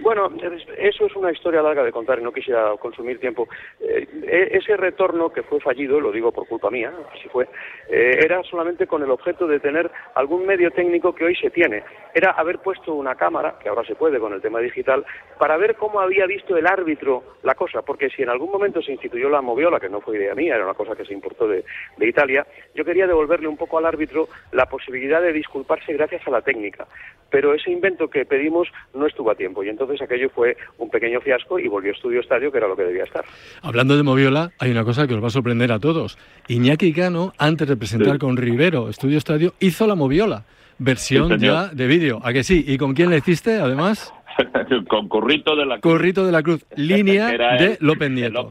[0.00, 0.30] Bueno,
[0.78, 3.48] eso es una historia larga de contar y no quisiera consumir tiempo.
[3.80, 7.48] Eh, e, ese retorno que fue fallido, lo digo por culpa mía, así fue,
[7.88, 11.82] eh, era solamente con el objeto de tener algún medio técnico que hoy se tiene.
[12.14, 15.04] Era haber puesto una cámara, que ahora se puede con el tema digital,
[15.38, 18.92] para ver cómo había visto el árbitro la cosa, porque si en algún momento se
[18.92, 21.64] instituyó la moviola, que no fue idea mía, era una cosa que se importó de,
[21.96, 26.30] de Italia, yo quería devolverle un poco al árbitro la posibilidad de disculparse gracias a
[26.30, 26.86] la técnica.
[27.30, 31.20] Pero ese invento que pedimos no estuvo a tiempo y entonces aquello fue un pequeño
[31.20, 33.24] fiasco y volvió Estudio Estadio, que era lo que debía estar.
[33.62, 36.18] Hablando de Moviola, hay una cosa que os va a sorprender a todos.
[36.48, 40.44] Iñaki Cano, antes de presentar con Rivero Estudio Estadio, hizo la Moviola,
[40.78, 42.20] versión ya de vídeo.
[42.22, 42.64] ¿A que sí?
[42.66, 44.12] ¿Y con quién le hiciste, además?
[44.88, 45.92] con Currito de la Cruz.
[45.92, 48.48] Currito de la Cruz, línea de López Nieto.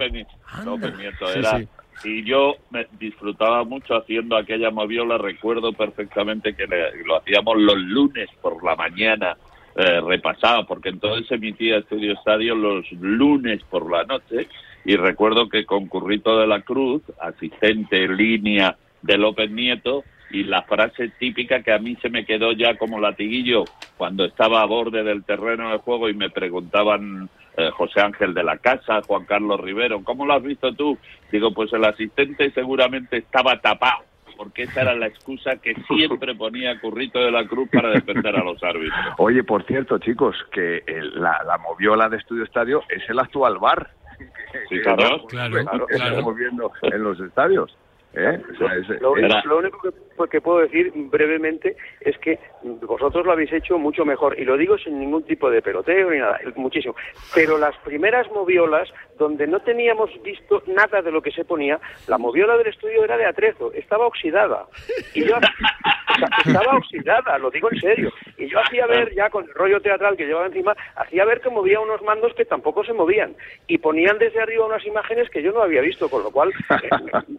[0.66, 1.62] López, Nieto era.
[2.04, 5.20] Y yo me disfrutaba mucho haciendo aquella moviola.
[5.20, 6.66] Recuerdo perfectamente que
[7.06, 9.38] lo hacíamos los lunes por la mañana
[9.76, 14.48] eh, repasaba, porque entonces emitía Estudio Estadio los lunes por la noche
[14.84, 20.64] y recuerdo que con Currito de la Cruz, asistente línea de López Nieto, y la
[20.64, 23.66] frase típica que a mí se me quedó ya como latiguillo
[23.98, 28.44] cuando estaba a borde del terreno de juego y me preguntaban eh, José Ángel de
[28.44, 30.98] la Casa, Juan Carlos Rivero, ¿cómo lo has visto tú?
[31.32, 34.04] Digo, pues el asistente seguramente estaba tapado
[34.42, 38.44] porque esa era la excusa que siempre ponía Currito de la Cruz para defender a
[38.44, 39.00] los árbitros.
[39.20, 40.82] Oye, por cierto, chicos, que
[41.14, 43.92] la, la moviola de Estudio Estadio es el actual bar.
[44.68, 47.78] Sí, claro, claro, claro, estamos viendo en los estadios.
[48.14, 48.42] ¿Eh?
[49.00, 49.80] lo, único
[50.30, 54.78] que, puedo decir brevemente es que vosotros lo habéis hecho mucho mejor, y lo digo
[54.78, 56.94] sin ningún tipo de peloteo ni nada, muchísimo.
[57.34, 62.18] Pero las primeras moviolas, donde no teníamos visto nada de lo que se ponía, la
[62.18, 64.66] moviola del estudio era de atrezo, estaba oxidada.
[65.14, 65.36] Y yo,
[66.46, 68.14] estaba oxidada, lo digo en serio.
[68.38, 71.50] Y yo hacía ver, ya con el rollo teatral que llevaba encima, hacía ver que
[71.50, 73.36] movía unos mandos que tampoco se movían.
[73.68, 76.90] Y ponían desde arriba unas imágenes que yo no había visto, con lo cual eh,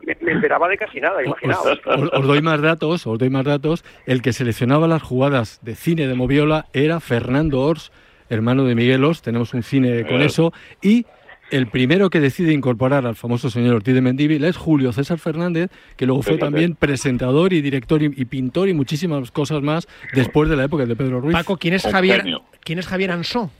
[0.06, 1.80] me, me esperaba de casi nada, imaginaos.
[2.12, 3.84] Os, doy más datos, os doy más datos.
[4.06, 7.92] El que seleccionaba las jugadas de cine de Moviola era Fernando Ors,
[8.28, 11.06] hermano de Miguel Ors, tenemos un cine con eso, y
[11.52, 15.70] el primero que decide incorporar al famoso señor Ortiz de Mendívil es Julio César Fernández,
[15.96, 20.56] que luego fue también presentador y director y, pintor y muchísimas cosas más después de
[20.56, 21.34] la época de Pedro Ruiz.
[21.34, 22.24] Paco, ¿quién es Javier,
[22.64, 23.50] ¿quién es Javier Ansó?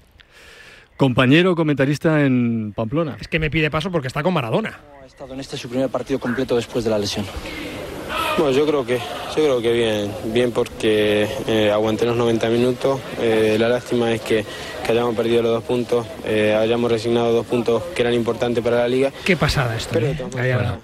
[0.97, 3.19] Compañero comentarista en Pamplona.
[3.21, 4.81] Es que me pide paso porque está con Maradona.
[5.03, 7.27] Ha estado en este su primer partido completo después de la lesión.
[8.39, 13.01] Bueno, yo creo que, yo creo que bien, bien porque eh, aguanté los 90 minutos.
[13.21, 14.45] Eh, la lástima es que,
[14.89, 18.89] hayamos perdido los dos puntos, eh, hayamos resignado dos puntos que eran importantes para la
[18.89, 19.13] liga.
[19.25, 19.99] Qué pasada esto.
[19.99, 20.17] ¿eh?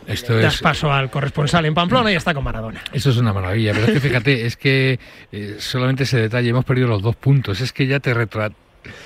[0.07, 2.83] esto das paso al corresponsal en Pamplona y está con Maradona.
[2.93, 4.99] Eso es una maravilla, pero es que fíjate, es que
[5.59, 8.55] solamente ese detalle, hemos perdido los dos puntos, es que ya te retrata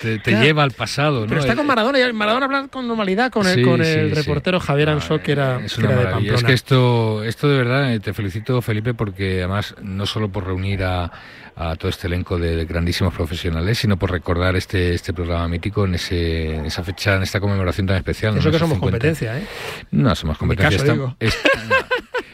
[0.01, 1.23] te, lleva al pasado.
[1.23, 1.27] ¿no?
[1.27, 4.91] Pero está con Maradona y Maradona habla con normalidad con el, con el reportero Javier
[4.91, 6.35] Ansó, que era, es de Pamplona.
[6.35, 10.47] Es que esto, esto de verdad, eh, te felicito Felipe, porque además no solo por
[10.47, 11.11] reunir a,
[11.57, 15.95] a todo este elenco de, grandísimos profesionales, sino por recordar este, este programa mítico en,
[15.95, 18.37] ese, en esa fecha, en esta conmemoración tan especial.
[18.37, 19.47] Eso que somos competencia, ¿eh?
[19.91, 21.15] No somos competencia.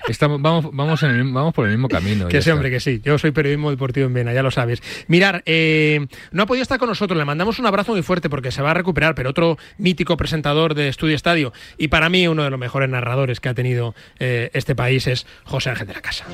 [0.09, 2.29] Estamos, vamos, vamos, vamos por el mismo camino.
[2.29, 3.01] Que sí, hombre, que sí.
[3.05, 4.83] Yo soy periodismo deportivo en Vena, ya lo sabes.
[5.07, 8.51] Mirar, eh, no ha podido estar con nosotros, le mandamos un abrazo muy fuerte porque
[8.51, 12.45] se va a recuperar, pero otro mítico presentador de Estudio Estadio y para mí uno
[12.45, 16.01] de los mejores narradores que ha tenido eh, este país es José Ángel de la
[16.01, 16.25] Casa.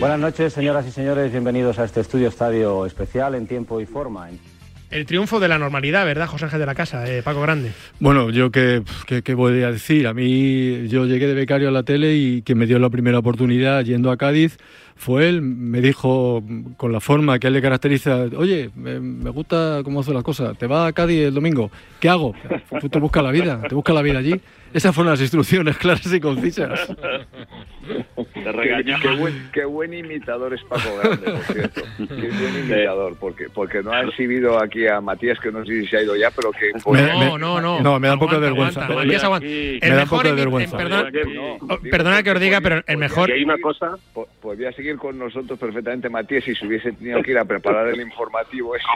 [0.00, 1.30] Buenas noches, señoras y señores.
[1.30, 4.30] Bienvenidos a este Estudio Estadio especial en tiempo y forma.
[4.92, 7.72] El triunfo de la normalidad, ¿verdad, José Ángel de la Casa, eh, Paco Grande?
[7.98, 8.82] Bueno, yo qué,
[9.24, 10.06] qué, voy a decir.
[10.06, 13.18] A mí, yo llegué de becario a la tele y quien me dio la primera
[13.18, 14.58] oportunidad yendo a Cádiz
[14.94, 15.40] fue él.
[15.40, 16.44] Me dijo
[16.76, 20.58] con la forma que él le caracteriza: Oye, me, gusta cómo hace las cosas.
[20.58, 21.70] ¿Te va a Cádiz el domingo?
[21.98, 22.34] ¿Qué hago?
[22.78, 24.38] Tú te buscas la vida, te buscas la vida allí.
[24.72, 26.88] Esas fueron las instrucciones claras y concisas.
[28.32, 28.96] Te regañó.
[29.52, 31.82] Qué, buen, imitador es Paco Grande, por cierto.
[31.96, 35.86] Qué buen imitador, porque, porque no ha exhibido aquí a Matías, que no sé si
[35.88, 36.70] se ha ido ya, pero que...
[36.84, 37.80] no, no, no.
[37.80, 38.88] No, me da un poco de vergüenza.
[38.88, 39.46] Matías, aguanta.
[39.46, 40.76] El me da un poco de vergüenza.
[41.90, 43.30] Perdona, que os diga, pero el mejor...
[43.30, 43.96] hay una cosa,
[44.40, 48.00] podría seguir con nosotros perfectamente Matías si se hubiese tenido que ir a preparar el
[48.00, 48.86] informativo ese.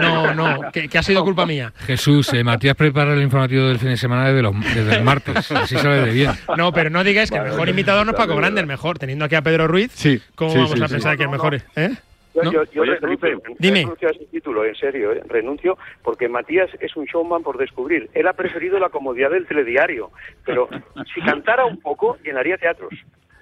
[0.00, 1.72] No, no, que, ha sido culpa mía.
[1.86, 5.19] Jesús, eh, Matías prepara el informativo del fin de semana desde, los, desde el martes,
[5.28, 6.30] así sabe de bien.
[6.56, 8.98] No, pero no digáis que el mejor imitador no es Paco Grande, el mejor.
[8.98, 11.64] Teniendo aquí a Pedro Ruiz, sí, ¿cómo vamos a pensar que el mejor es?
[11.76, 11.90] ¿eh?
[12.34, 13.80] Yo, yo, renuncio, Dime.
[13.80, 15.20] renuncio a ese título, en serio, ¿eh?
[15.26, 18.08] renuncio porque Matías es un showman por descubrir.
[18.14, 20.10] Él ha preferido la comodidad del telediario,
[20.44, 20.68] pero
[21.12, 22.92] si cantara un poco, llenaría teatros.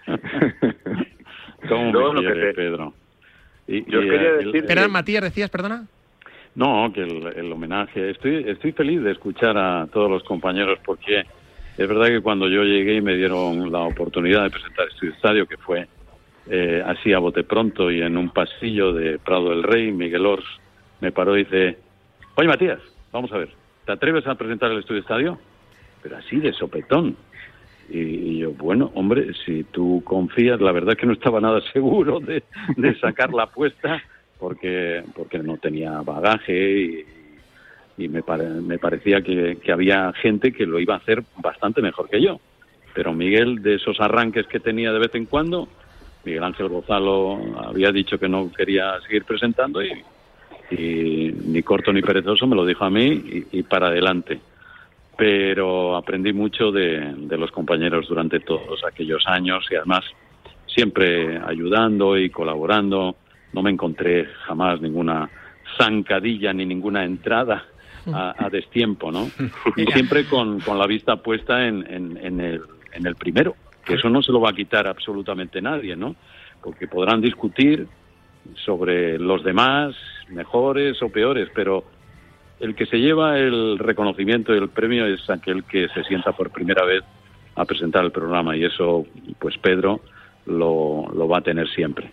[1.68, 2.94] ¿Cómo lo que Pedro?
[3.66, 4.88] Y, yo quería decir...
[4.88, 5.86] Matías, decías, perdona.
[6.54, 8.10] No, que el, el homenaje.
[8.10, 11.24] Estoy, estoy feliz de escuchar a todos los compañeros porque
[11.78, 15.46] es verdad que cuando yo llegué y me dieron la oportunidad de presentar Estudio Estadio,
[15.46, 15.86] que fue
[16.50, 20.44] eh, así a bote pronto y en un pasillo de Prado del Rey, Miguel Ors
[21.00, 21.78] me paró y dice,
[22.34, 22.80] oye Matías,
[23.12, 23.50] vamos a ver,
[23.86, 25.38] ¿te atreves a presentar el Estudio Estadio?
[26.02, 27.16] Pero así de sopetón.
[27.88, 31.60] Y, y yo, bueno, hombre, si tú confías, la verdad es que no estaba nada
[31.72, 32.42] seguro de,
[32.76, 34.02] de sacar la apuesta
[34.38, 37.06] porque, porque no tenía bagaje y,
[37.98, 42.08] y me, pare- me parecía que, había gente que lo iba a hacer bastante mejor
[42.08, 42.40] que yo.
[42.94, 45.68] Pero Miguel, de esos arranques que tenía de vez en cuando,
[46.24, 49.92] Miguel Ángel Gonzalo había dicho que no quería seguir presentando y,
[50.70, 54.38] ni corto ni perezoso me lo dijo a mí y, para adelante.
[55.16, 60.04] Pero aprendí mucho de los compañeros durante todos aquellos años y además
[60.66, 63.16] siempre ayudando y colaborando.
[63.52, 65.28] No me encontré jamás ninguna
[65.76, 67.64] zancadilla ni ninguna entrada
[68.12, 69.30] a, a destiempo, ¿no?
[69.76, 73.94] Y siempre con, con la vista puesta en, en, en el, en el primero, que
[73.94, 76.16] eso no se lo va a quitar absolutamente nadie, ¿no?
[76.62, 77.86] Porque podrán discutir
[78.64, 79.94] sobre los demás,
[80.28, 81.84] mejores o peores, pero
[82.60, 86.50] el que se lleva el reconocimiento y el premio es aquel que se sienta por
[86.50, 87.04] primera vez
[87.54, 89.06] a presentar el programa y eso,
[89.38, 90.00] pues Pedro
[90.46, 92.10] lo, lo va a tener siempre.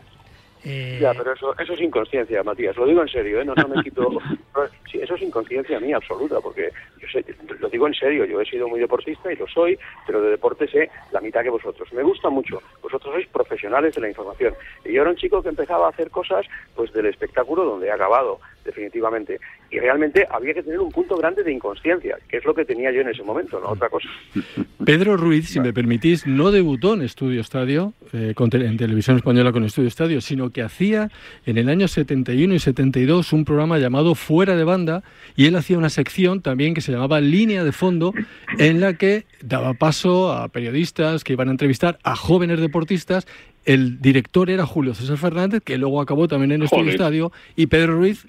[0.66, 2.76] Ya, pero eso, eso es inconsciencia, Matías.
[2.76, 3.46] Lo digo en serio, ¿eh?
[3.46, 4.10] No, no me quito.
[4.92, 7.24] sí, eso es inconsciencia mía absoluta, porque yo sé,
[7.60, 8.26] lo digo en serio.
[8.26, 11.52] Yo he sido muy deportista y lo soy, pero de deporte sé la mitad que
[11.52, 11.92] vosotros.
[11.94, 12.62] Me gusta mucho.
[12.82, 14.56] Vosotros sois profesionales de la información.
[14.84, 17.92] Y yo era un chico que empezaba a hacer cosas pues del espectáculo donde he
[17.92, 19.40] acabado, definitivamente.
[19.72, 22.92] Y realmente había que tener un punto grande de inconsciencia, que es lo que tenía
[22.92, 24.10] yo en ese momento, no otra cosa.
[24.86, 29.16] Pedro Ruiz, si me permitís, no debutó en Estudio Estadio, eh, con te- en televisión
[29.18, 31.10] española con Estudio Estadio, sino que hacía
[31.46, 35.04] en el año 71 y 72 un programa llamado Fuera de Banda
[35.36, 38.14] y él hacía una sección también que se llamaba Línea de Fondo
[38.60, 43.28] en la que daba paso a periodistas que iban a entrevistar a jóvenes deportistas.
[43.66, 46.92] El director era Julio César Fernández, que luego acabó también en Estudio.
[46.92, 48.28] Estadio, y Pedro Ruiz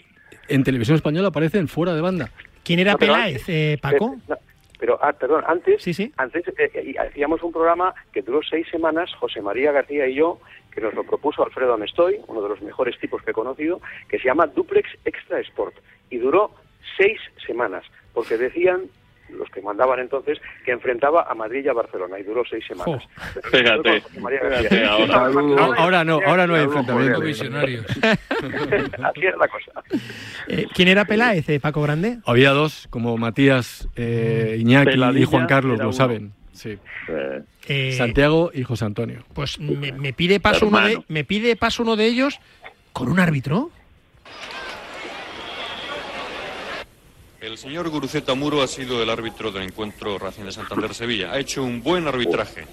[0.48, 2.30] en televisión española aparece en Fuera de Banda.
[2.64, 4.14] ¿Quién era No, Peláez, antes- eh, Paco?
[4.16, 4.36] eh, no,
[4.78, 5.82] pero, ah, perdón, antes,
[6.16, 10.40] antes eh, eh, hacíamos un programa que duró seis semanas, José María García y yo,
[10.70, 14.18] que nos lo propuso Alfredo Amestoy, uno de los mejores tipos que he conocido, que
[14.18, 15.74] se llama Duplex Extra Sport.
[16.10, 16.50] Y duró
[16.98, 18.82] seis semanas, porque decían
[19.30, 23.02] los que mandaban entonces que enfrentaba a Madrid y a Barcelona y duró seis semanas.
[23.50, 24.90] Pero Fíjate, José María fíjate García.
[24.90, 25.28] ahora.
[25.42, 27.20] No, ahora no, ahora no hay enfrentamiento.
[27.20, 27.86] Visionarios.
[28.00, 29.82] Así es la cosa.
[30.48, 32.18] Eh, ¿Quién era Peláez, eh, Paco Grande?
[32.24, 36.32] Había dos, como Matías, eh, Iñaki y Juan Carlos, lo saben.
[36.52, 36.78] Sí.
[37.68, 39.24] Eh, Santiago y José Antonio.
[39.34, 42.38] Pues me, me pide paso uno de, me pide paso uno de ellos
[42.92, 43.70] con un árbitro.
[47.46, 51.30] El señor Guruceta Muro ha sido el árbitro del encuentro Racing de Santander-Sevilla.
[51.30, 52.66] Ha hecho un buen arbitraje.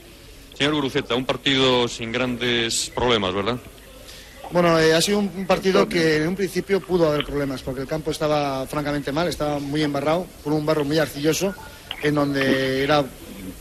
[0.58, 3.58] Señor Guruceta, un partido sin grandes problemas, ¿verdad?
[4.50, 7.88] Bueno, eh, ha sido un partido que en un principio pudo haber problemas, porque el
[7.88, 11.54] campo estaba francamente mal, estaba muy embarrado, con un barro muy arcilloso,
[12.02, 13.06] en donde era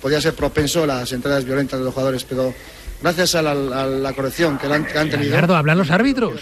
[0.01, 2.55] podía ser propenso a las entradas violentas de los jugadores, pero
[3.03, 5.29] gracias a la, a la corrección que, la han, que han tenido...
[5.29, 6.41] Leonardo, ¿hablan los árbitros?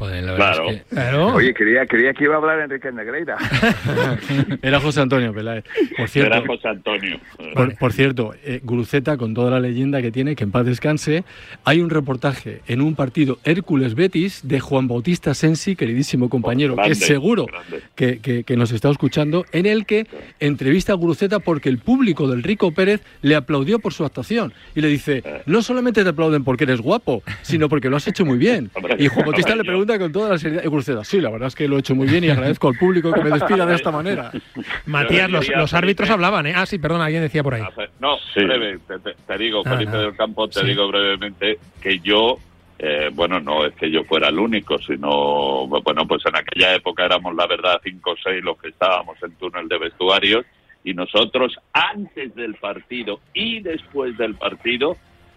[0.00, 0.70] Joder, la verdad Claro.
[0.70, 0.94] es que...
[0.94, 1.26] Claro.
[1.34, 3.36] Oye, creía, creía que iba a hablar Enrique Negreira.
[4.62, 5.64] Era José Antonio Peláez.
[5.96, 7.20] Por cierto, Era José Antonio.
[7.54, 11.24] Por, por cierto, eh, Guruceta, con toda la leyenda que tiene, que en paz descanse,
[11.64, 16.92] hay un reportaje en un partido Hércules-Betis de Juan Bautista Sensi, queridísimo compañero, que grande,
[16.94, 17.46] es seguro
[17.94, 20.06] que, que- que nos está escuchando, en el que
[20.40, 24.52] entrevista a Guruceta porque el público del Rico Pérez le aplaudió por su actuación.
[24.74, 28.24] Y le dice, no solamente te aplauden porque eres guapo, sino porque lo has hecho
[28.24, 28.70] muy bien.
[28.98, 31.68] Y Juan Bautista le pregunta con toda la seriedad, y sí, la verdad es que
[31.68, 34.30] lo he hecho muy bien y agradezco al público que me despida de esta manera.
[34.86, 36.52] Matías, los, árbitros hablaban, ¿eh?
[36.56, 37.62] Ah, sí, perdón, alguien decía por ahí.
[37.98, 38.78] No, breve,
[39.26, 40.04] te, digo, Ah, Felipe nada.
[40.04, 40.66] del Campo, te Sí.
[40.66, 42.38] digo brevemente que yo,
[42.78, 47.04] eh, bueno, no es que yo fuera el único, sino, bueno, pues en aquella época
[47.04, 50.44] éramos, la verdad, cinco o seis los que estábamos en túnel de vestuarios
[50.82, 54.96] y nosotros, antes del partido y después del partido,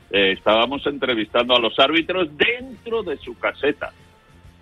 [0.09, 3.91] eh, estábamos entrevistando a los árbitros dentro de su caseta.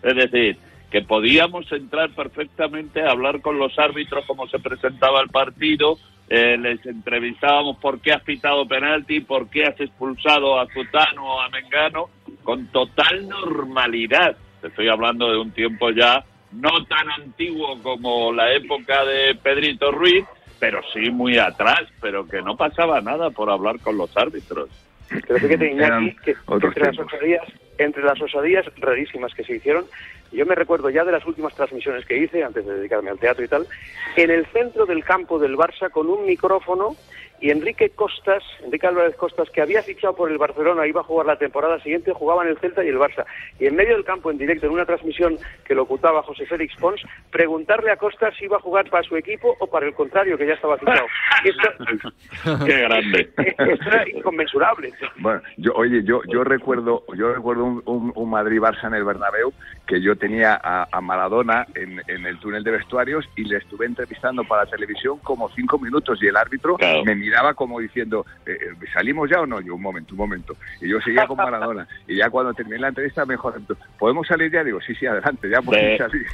[0.04, 0.58] Es decir,
[0.90, 5.98] que podíamos entrar perfectamente a hablar con los árbitros cómo se presentaba el partido,
[6.30, 11.42] eh, les entrevistábamos por qué has pitado penalti, por qué has expulsado a Zutano o
[11.42, 12.10] a Mengano,
[12.44, 14.36] con total normalidad.
[14.62, 19.92] Te estoy hablando de un tiempo ya no tan antiguo como la época de Pedrito
[19.92, 20.26] Ruiz,
[20.60, 24.70] pero sí muy atrás, pero que no pasaba nada por hablar con los árbitros.
[25.10, 27.14] Pero fíjate, Iñaki, Eran que, que otros entre, las tiempos.
[27.14, 27.44] osadías,
[27.84, 29.86] entre las osadías rarísimas que se hicieron,
[30.32, 33.44] yo me recuerdo ya de las últimas transmisiones que hice, antes de dedicarme al teatro
[33.44, 33.68] y tal,
[34.16, 36.96] en el centro del campo del Barça con un micrófono
[37.42, 41.26] y Enrique Costas, Enrique Álvarez Costas, que había fichado por el Barcelona, iba a jugar
[41.26, 43.26] la temporada siguiente, jugaban el Celta y el Barça.
[43.60, 46.76] Y en medio del campo, en directo, en una transmisión que lo ocultaba José Félix
[46.78, 47.02] Pons,
[47.32, 50.48] preguntarle a Costas si iba a jugar para su equipo o para el contrario, que
[50.48, 51.08] ya estaba fichado.
[52.66, 53.30] Qué grande.
[53.38, 54.94] Esto era inconmensurable.
[55.18, 59.52] Bueno, yo, oye, yo, yo recuerdo, yo recuerdo un, un, un Madrid-Barça en el Bernabéu
[59.88, 63.86] que yo tenía a, a Maradona en, en, el túnel de vestuarios y le estuve
[63.86, 67.04] entrevistando para la televisión como cinco minutos y el árbitro Claro.
[67.04, 69.62] me miraba como diciendo, eh, eh, ¿salimos ya o no?
[69.62, 70.56] Yo, un momento, un momento.
[70.82, 71.88] Y yo seguía con Maradona.
[72.08, 73.54] Y ya cuando terminé la entrevista me dijo,
[73.98, 74.64] ¿podemos salir ya?
[74.64, 76.26] Digo, sí, sí, adelante, ya De- salir.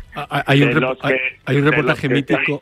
[0.45, 2.60] Hay un, hay, que- hay un reportaje mítico.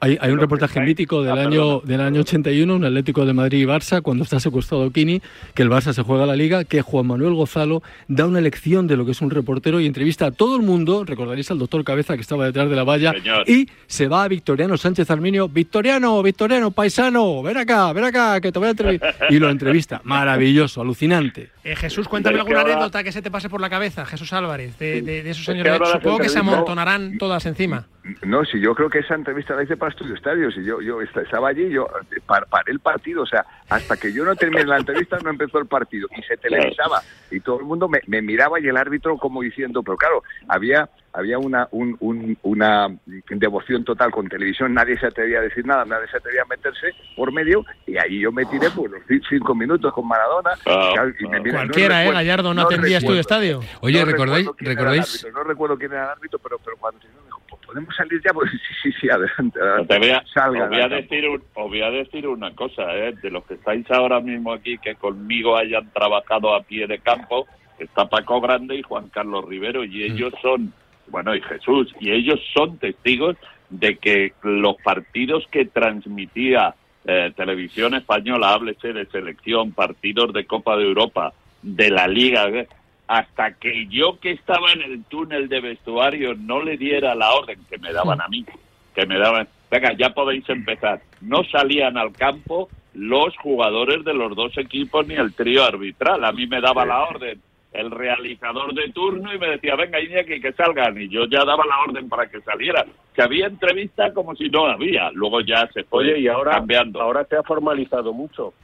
[0.00, 3.60] Hay, hay un reportaje mítico del Ah, año del año 81, un Atlético de Madrid
[3.62, 5.22] y Barça, cuando está secuestrado Kini,
[5.54, 8.96] que el Barça se juega la Liga, que Juan Manuel Gozalo da una lección de
[8.96, 11.04] lo que es un reportero y entrevista a todo el mundo.
[11.06, 13.48] Recordaréis al doctor Cabeza que estaba detrás de la valla Señor.
[13.48, 15.48] y se va a Victoriano Sánchez Arminio.
[15.48, 19.14] Victoriano, Victoriano, paisano, ven acá, ven acá, que te voy a entrevistar.
[19.30, 20.00] Y lo entrevista.
[20.04, 21.50] Maravilloso, alucinante.
[21.64, 24.04] Eh, Jesús, cuéntame Es que alguna ahora- anécdota que se te pase por la cabeza,
[24.06, 25.80] Jesús Álvarez, de, de- de esos Es que señores.
[25.80, 27.86] las Supongo que se amontonarán todas encima.
[28.26, 31.00] No, si yo creo que esa entrevista la hice para Estudio Estadio, si yo, yo
[31.00, 34.34] est- estaba allí, yo eh, par- paré el partido, o sea, hasta que yo no
[34.36, 38.00] terminé la entrevista no empezó el partido y se televisaba y todo el mundo me,
[38.06, 42.86] me miraba y el árbitro como diciendo, pero claro, había había una un- un- una
[43.28, 46.92] devoción total con televisión, nadie se atrevía a decir nada, nadie se atrevía a meterse
[47.16, 50.50] por medio y ahí yo me tiré por los ci- cinco minutos con Maradona.
[50.66, 52.04] Ah, y me mira, no Cualquiera, ¿eh?
[52.06, 53.20] recuerdo- Gallardo no, no atendía Estudio.
[53.20, 53.60] Estadio.
[53.80, 54.46] Oye, No ¿recordáis?
[54.46, 55.10] recuerdo ¿recordáis?
[55.24, 57.19] árbitro, no recuerdo quién era el árbitro, pero, pero cuando me dijo, "Pues
[57.66, 59.60] podemos salir ya, pues sí, sí, sí, adelante.
[59.60, 59.94] adelante.
[59.94, 62.96] Te voy a, Salgan, os, voy a decir un- os voy a decir una cosa,
[62.96, 63.14] ¿eh?
[63.22, 67.46] de los que estáis ahora mismo aquí, que conmigo hayan trabajado a pie de campo,
[67.78, 70.72] está Paco Grande y Juan Carlos Rivero, y ellos son,
[71.08, 73.36] bueno, y Jesús, y ellos son testigos
[73.70, 76.74] de que los partidos que transmitía
[77.06, 81.32] eh, Televisión Española, háblese de selección, partidos de Copa de Europa,
[81.62, 82.68] de la Liga, ¿eh?
[83.10, 87.58] Hasta que yo que estaba en el túnel de vestuario no le diera la orden
[87.68, 88.46] que me daban a mí,
[88.94, 91.00] que me daban, venga, ya podéis empezar.
[91.20, 96.24] No salían al campo los jugadores de los dos equipos ni el trío arbitral.
[96.24, 97.40] A mí me daba la orden
[97.72, 100.96] el realizador de turno y me decía, venga Iñaki, que salgan.
[101.02, 102.86] Y yo ya daba la orden para que salieran.
[103.12, 105.10] Que había entrevista como si no había.
[105.10, 107.00] Luego ya se fue Oye, y ahora, cambiando.
[107.00, 108.54] ahora se ha formalizado mucho.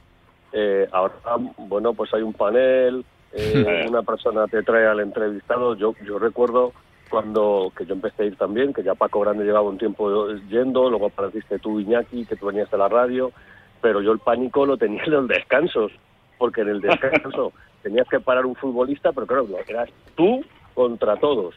[0.53, 1.15] Eh, ahora,
[1.57, 5.75] bueno, pues hay un panel, eh, una persona te trae al entrevistado.
[5.75, 6.73] Yo, yo recuerdo
[7.09, 10.89] cuando que yo empecé a ir también, que ya Paco Grande llevaba un tiempo yendo,
[10.89, 13.31] luego apareciste tú, Iñaki, que tú venías de la radio,
[13.81, 15.91] pero yo el pánico lo tenía en los descansos,
[16.37, 21.55] porque en el descanso tenías que parar un futbolista, pero claro, eras tú contra todos.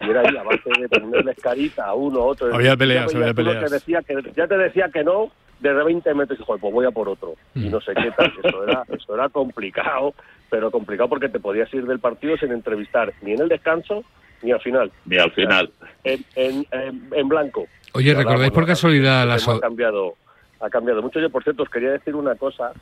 [0.00, 2.54] Y era ahí a base de ponerles carita a uno, a otro.
[2.54, 3.64] Había peleas, había peleas.
[3.64, 6.86] que decía que, ya te decía que no, desde 20 metros, y joder, pues voy
[6.86, 7.34] a por otro.
[7.54, 8.32] Y no sé qué tal.
[8.42, 10.14] Eso era, eso era complicado,
[10.50, 14.04] pero complicado porque te podías ir del partido sin entrevistar ni en el descanso
[14.42, 14.92] ni al final.
[15.06, 15.70] Ni al final.
[16.04, 17.66] En, en, en, en blanco.
[17.94, 20.14] Oye, ¿recordáis por casualidad ha cambiado,
[20.60, 21.18] ha cambiado mucho.
[21.20, 22.72] Yo, por cierto, os quería decir una cosa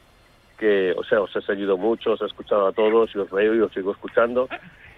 [0.58, 3.54] que, o sea, os he seguido mucho, os he escuchado a todos y os veo
[3.54, 4.48] y os sigo escuchando.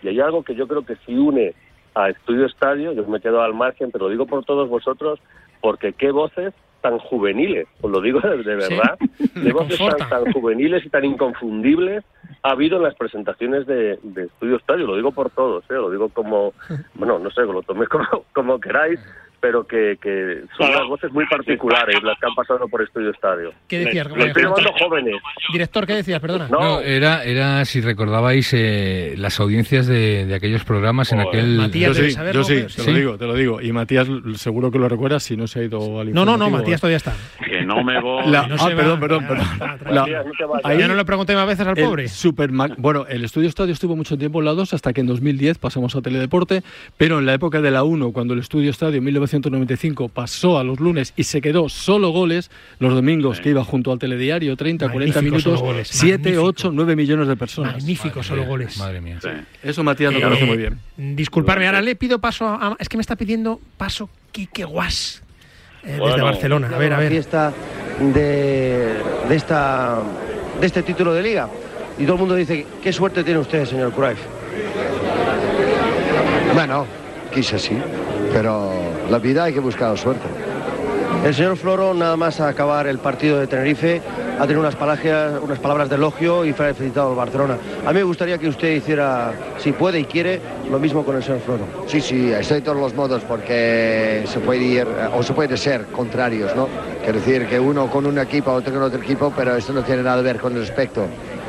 [0.02, 1.54] Y hay algo que yo creo que sí une
[1.94, 5.18] a Estudio Estadio, yo me quedo al margen, pero lo digo por todos vosotros,
[5.60, 8.98] porque qué voces tan juveniles, os lo digo de, de verdad,
[9.34, 12.04] me qué voces tan, tan juveniles y tan inconfundibles.
[12.42, 15.74] Ha habido en las presentaciones de, de Estudio Estadio, lo digo por todos, ¿eh?
[15.74, 16.52] lo digo como,
[16.94, 19.00] bueno, no sé, lo toméis como, como queráis,
[19.46, 23.52] pero que, que son unas voces muy particulares las que han pasado por Estudio Estadio.
[23.68, 24.08] ¿Qué decías?
[24.08, 25.14] Lo estoy llamando jóvenes.
[25.52, 26.18] Director, ¿qué decías?
[26.18, 26.48] Perdona.
[26.48, 31.70] No, era, era, si recordabais, eh, las audiencias de, de aquellos programas en aquel...
[31.72, 32.90] yo sí, yo sí, te Sí.
[32.90, 33.60] lo digo, te lo digo.
[33.60, 36.50] Y Matías seguro que lo recuerdas si no se ha ido al No, no, no.
[36.50, 37.14] Matías todavía está.
[37.66, 38.30] No me voy.
[38.30, 38.80] La- No ah, se va.
[38.80, 39.46] perdón, perdón, perdón.
[39.90, 42.08] La- no ahí- Ya no le pregunté más veces al pobre.
[42.08, 45.58] Superma- bueno, el Estudio Estadio estuvo mucho tiempo en la 2 hasta que en 2010
[45.58, 46.62] pasamos a Teledeporte,
[46.96, 50.64] pero en la época de la 1, cuando el Estudio Estadio en 1995 pasó a
[50.64, 54.90] los lunes y se quedó solo goles, los domingos que iba junto al telediario 30,
[54.90, 56.44] 40 Magnífico minutos, solo goles, 7, magnífico.
[56.44, 57.72] 8, 9 millones de personas.
[57.74, 58.78] Magnífico, solo goles.
[58.78, 59.18] Madre mía.
[59.62, 60.78] Eso Matías lo Eh, conoce muy bien.
[60.96, 62.76] Disculparme, ahora le pido paso a.
[62.78, 65.22] Es que me está pidiendo paso Quique Guas.
[65.86, 66.22] Eh, desde.
[66.22, 66.70] Barcelona.
[66.74, 67.10] A ver, a ver.
[67.10, 67.52] fiesta
[68.00, 68.94] de,
[69.28, 69.98] de, esta,
[70.60, 71.48] de este título de liga.
[71.98, 74.18] Y todo el mundo dice, qué suerte tiene usted, señor Cruyff.
[76.54, 76.86] Bueno,
[77.32, 77.78] quizás sí,
[78.32, 78.70] pero
[79.10, 80.26] la vida hay que buscar suerte.
[81.24, 84.00] El señor Floro, nada más a acabar el partido de Tenerife,
[84.38, 87.56] ha tenido unas palabras, unas palabras de elogio y felicitado al Barcelona.
[87.84, 91.22] A mí me gustaría que usted hiciera, si puede y quiere, lo mismo con el
[91.22, 91.64] señor Floro.
[91.86, 95.86] Sí, sí, estoy de todos los modos porque se puede ir, o se puede ser
[95.86, 96.68] contrarios, ¿no?
[97.02, 100.02] Quiero decir que uno con un equipo, otro con otro equipo, pero esto no tiene
[100.02, 101.06] nada que ver con el respecto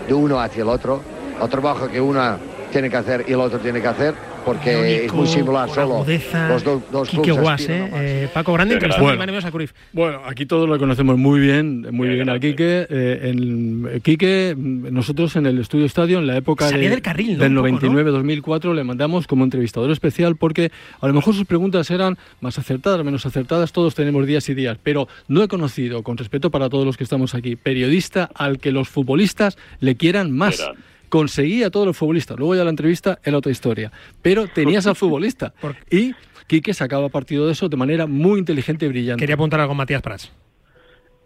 [0.07, 1.01] de uno hacia el otro.
[1.41, 2.37] El trabajo que uno
[2.71, 6.05] tiene que hacer y el otro tiene que hacer porque es muy similar solo
[6.49, 9.37] los do- dos Quique clubes Guas, eh, eh, Paco Grande, entrevistando Bueno.
[9.45, 9.73] a Cruyff.
[9.91, 12.87] Bueno, aquí todos lo conocemos muy bien, muy bien a Quique.
[12.89, 17.37] Eh, en, eh, Quique, nosotros en el Estudio Estadio, en la época de- del carril,
[17.37, 17.43] ¿no?
[17.61, 20.71] Poco, 99-2004, le mandamos como entrevistador especial porque
[21.01, 24.77] a lo mejor sus preguntas eran más acertadas, menos acertadas, todos tenemos días y días,
[24.81, 28.71] pero no he conocido, con respeto para todos los que estamos aquí, periodista al que
[28.71, 30.57] los futbolistas le quieran más.
[30.59, 30.75] Verán.
[31.09, 32.37] Conseguía a todos los futbolistas.
[32.37, 33.91] Luego ya la entrevista era otra historia.
[34.21, 35.53] Pero tenías al futbolista.
[35.89, 36.13] Y
[36.47, 39.19] Quique sacaba partido de eso de manera muy inteligente y brillante.
[39.21, 40.31] Quería apuntar algo Matías Prats.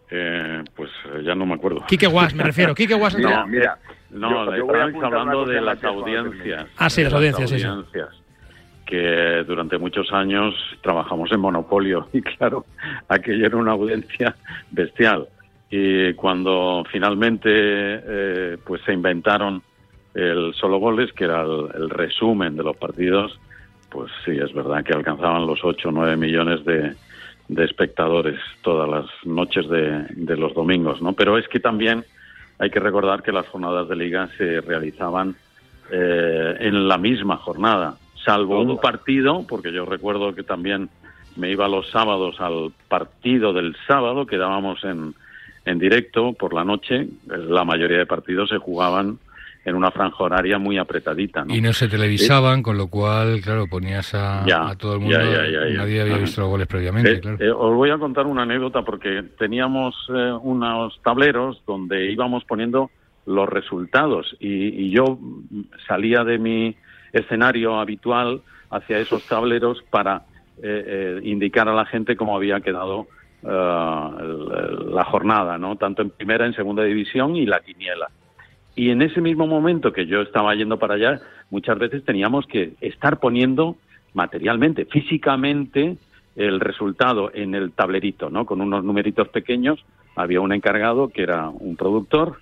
[0.09, 1.85] Eh, pues eh, ya no me acuerdo.
[1.87, 2.75] Quique Guas, me refiero.
[2.75, 3.17] Quique Guas.
[3.17, 3.77] No, mira.
[4.09, 6.65] No, yo- yo apuntar hablando de las audiencias.
[6.77, 7.65] Ah, sí, las audiencias, sí, sí.
[7.65, 8.09] audiencias,
[8.85, 12.65] Que durante muchos años trabajamos en monopolio y claro,
[13.07, 14.35] aquello era una audiencia
[14.71, 15.29] bestial.
[15.69, 19.63] Y cuando finalmente eh, pues se inventaron
[20.13, 23.39] el solo goles, que era el, el resumen de los partidos,
[23.89, 26.95] pues sí, es verdad que alcanzaban los 8 o 9 millones de,
[27.47, 31.13] de espectadores todas las noches de, de los domingos, ¿no?
[31.13, 32.05] Pero es que también
[32.59, 35.35] hay que recordar que las jornadas de liga se realizaban
[35.91, 40.89] eh, en la misma jornada, salvo un partido, porque yo recuerdo que también
[41.35, 45.13] me iba los sábados al partido del sábado, que dábamos en,
[45.65, 49.19] en directo por la noche, la mayoría de partidos se jugaban
[49.63, 51.45] en una franja horaria muy apretadita.
[51.45, 51.53] ¿no?
[51.53, 55.17] Y no se televisaban, con lo cual, claro, ponías a, Ya, a todo el mundo.
[55.19, 55.77] ya, ya.
[55.77, 57.37] Nadie había visto los goles previamente, Eh, claro.
[57.39, 62.89] eh, os voy a contar una anécdota porque teníamos eh, unos tableros donde íbamos poniendo
[63.27, 65.19] los resultados y, y yo
[65.87, 66.75] salía de mi
[67.13, 68.41] escenario habitual
[68.71, 70.23] hacia esos tableros para
[70.63, 73.07] eh, eh, indicar a la gente cómo había quedado
[73.43, 75.75] la jornada, ¿no?
[75.75, 78.09] Tanto en primera, en segunda división y la quiniela.
[78.75, 82.73] Y en ese mismo momento que yo estaba yendo para allá, muchas veces teníamos que
[82.81, 83.75] estar poniendo
[84.13, 85.97] materialmente, físicamente,
[86.35, 88.45] el resultado en el tablerito, ¿no?
[88.45, 89.83] Con unos numeritos pequeños.
[90.15, 92.37] Había un encargado que era un productor,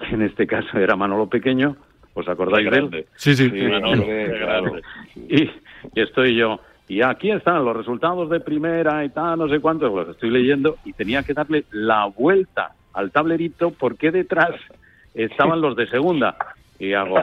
[0.00, 1.76] que en este caso era Manolo Pequeño.
[2.14, 3.06] ¿Os acordáis de él?
[3.14, 3.50] Sí, sí.
[3.50, 4.72] Manolo, claro.
[5.16, 5.50] Y, y
[6.00, 6.60] estoy yo.
[6.88, 10.76] Y aquí están los resultados de primera y tal, no sé cuántos, los estoy leyendo
[10.84, 14.50] y tenía que darle la vuelta al tablerito porque detrás
[15.14, 16.36] estaban los de segunda.
[16.78, 17.14] Y hago,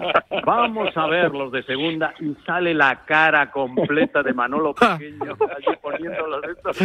[0.45, 5.77] vamos a ver los de segunda y sale la cara completa de Manolo Pequeño allí
[5.81, 6.81] poniendo los estos.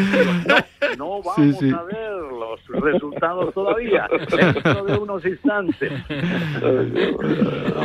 [0.48, 0.56] No,
[0.98, 1.70] no vamos Sí, sí.
[1.72, 5.92] a ver los resultados todavía, dentro de unos instantes.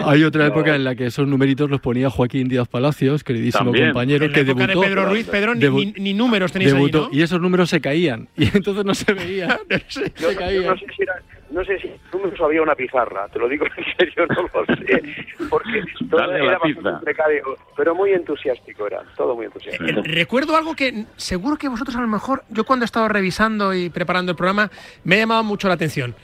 [0.05, 3.87] Hay otra época en la que esos numeritos los ponía Joaquín Díaz Palacios, queridísimo También.
[3.89, 4.81] compañero, En la que época debutó.
[4.81, 7.17] de Pedro Ruiz, Pedro, ni, debu- ni- ni números tenéis debutó, ahí, ¿no?
[7.19, 8.27] Y esos números se caían.
[8.37, 9.59] Y entonces no se veía.
[9.69, 11.13] Yo, yo no sé si era,
[11.51, 15.01] no sé si números había una pizarra, te lo digo en serio, no lo sé,
[15.49, 17.43] porque todo Dale era bastante precario,
[17.75, 19.99] pero muy entusiástico era, todo muy entusiástico.
[19.99, 23.73] Eh, Recuerdo algo que seguro que vosotros a lo mejor, yo cuando he estado revisando
[23.73, 24.69] y preparando el programa,
[25.03, 26.15] me ha llamado mucho la atención.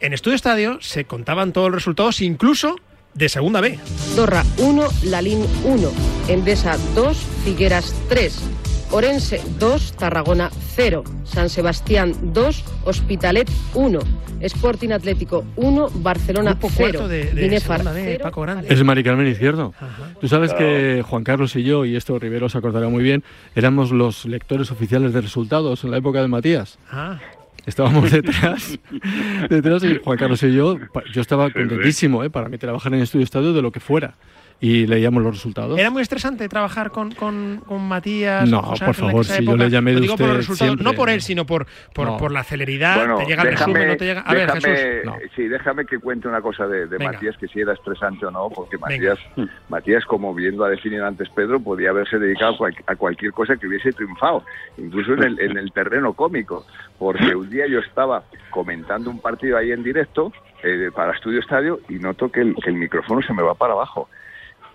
[0.00, 2.76] En Estudio Estadio se contaban todos los resultados, incluso
[3.14, 3.78] de Segunda B.
[4.14, 5.88] Torra 1, Lalín 1,
[6.28, 13.98] Endesa 2, Figueras 3, Orense 2, Tarragona 0, San Sebastián 2, Hospitalet 1,
[14.40, 18.66] Sporting Atlético 1, Barcelona Grupo 0, cuarto de, de Binefar Segunda B, 0, Paco Grande.
[18.72, 19.74] Es Mari Carmen Izquierdo.
[20.20, 23.24] Tú sabes que Juan Carlos y yo, y esto Rivero se acordará muy bien,
[23.54, 26.78] éramos los lectores oficiales de resultados en la época de Matías.
[26.90, 27.18] Ah.
[27.66, 28.78] Estábamos detrás,
[29.50, 30.78] detrás y Juan Carlos y yo,
[31.12, 32.30] yo estaba contentísimo, ¿eh?
[32.30, 34.14] para mí trabajar en Estudio Estadio de lo que fuera.
[34.58, 35.78] Y leíamos los resultados.
[35.78, 38.48] Era muy estresante trabajar con, con, con Matías.
[38.48, 40.82] No, José por favor, si yo le llamé de digo por los usted resultados, no
[40.82, 40.96] siempre.
[40.96, 42.16] por él, sino por, por, No.
[42.16, 42.96] por la celeridad.
[42.96, 44.20] Bueno, te llega el déjame- resumen, no te llega.
[44.22, 45.30] A ver, déjame- Jesús.
[45.36, 46.86] Sí, déjame que cuente una cosa de.
[46.98, 49.14] Matías, que si era estresante o no, porque Venga.
[49.36, 52.96] Matías, Matías, como bien lo ha definido antes Pedro, podía haberse dedicado a, cual- a
[52.96, 54.42] cualquier cosa que hubiese triunfado,
[54.78, 56.64] incluso en el, en el terreno cómico,
[56.98, 60.32] porque un día yo estaba comentando un partido ahí en directo
[60.62, 63.74] eh, para Estudio Estadio y noto que el, que el micrófono se me va para
[63.74, 64.08] abajo.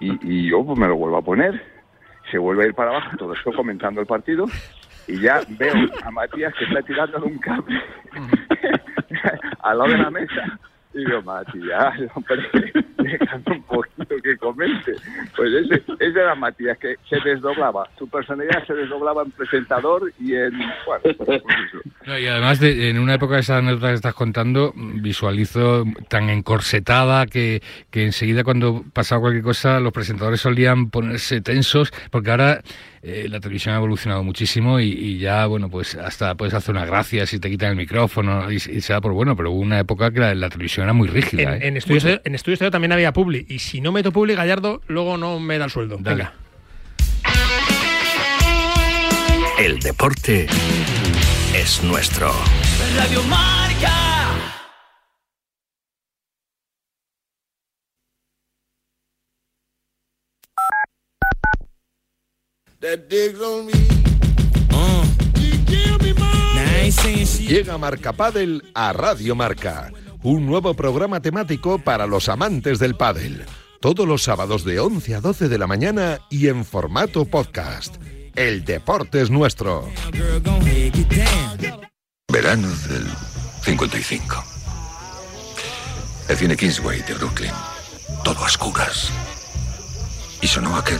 [0.02, 1.64] Y, y yo pues, me lo vuelvo a poner,
[2.30, 4.46] se vuelve a ir para abajo, todo esto comentando el partido,
[5.08, 5.74] y ya veo
[6.04, 7.82] a Matías que está tirando de un cable
[9.64, 10.60] al lado de la mesa
[10.94, 12.44] Digo, Matías, hombre,
[12.98, 14.94] déjame un poquito que comente.
[15.36, 17.88] Pues ese, ese era Matías, que se desdoblaba.
[17.98, 20.52] Su personalidad se desdoblaba en presentador y en...
[20.86, 21.42] Bueno, pues
[22.06, 26.30] no, y además, de, en una época de esa anécdota que estás contando, visualizo tan
[26.30, 32.62] encorsetada que, que enseguida cuando pasaba cualquier cosa los presentadores solían ponerse tensos, porque ahora
[33.04, 37.26] eh, la televisión ha evolucionado muchísimo y, ya, bueno, pues hasta puedes hacer una gracia
[37.26, 40.20] si te quitan el micrófono y, se da por bueno, pero hubo una época que
[40.20, 41.56] la, televisión era muy rígida.
[41.56, 41.68] En, ¿eh?
[41.68, 45.40] en, estudios, en estudios también había Publi y si no meto Publi, Gallardo, luego no
[45.40, 45.98] me da el sueldo.
[46.00, 46.34] Venga.
[49.60, 50.48] El deporte
[51.54, 52.34] es nuestro.
[52.96, 53.71] Radio Marca.
[67.48, 69.92] Llega Marca Padel a Radio Marca,
[70.24, 73.46] un nuevo programa temático para los amantes del pádel.
[73.82, 77.98] Todos los sábados de 11 a 12 de la mañana y en formato podcast.
[78.36, 79.88] El deporte es nuestro.
[82.32, 83.06] Verano del
[83.62, 84.44] 55.
[86.30, 87.54] El cine Kingsway de Brooklyn.
[88.24, 89.12] Todo a oscuras.
[90.42, 91.00] Y sonó aquel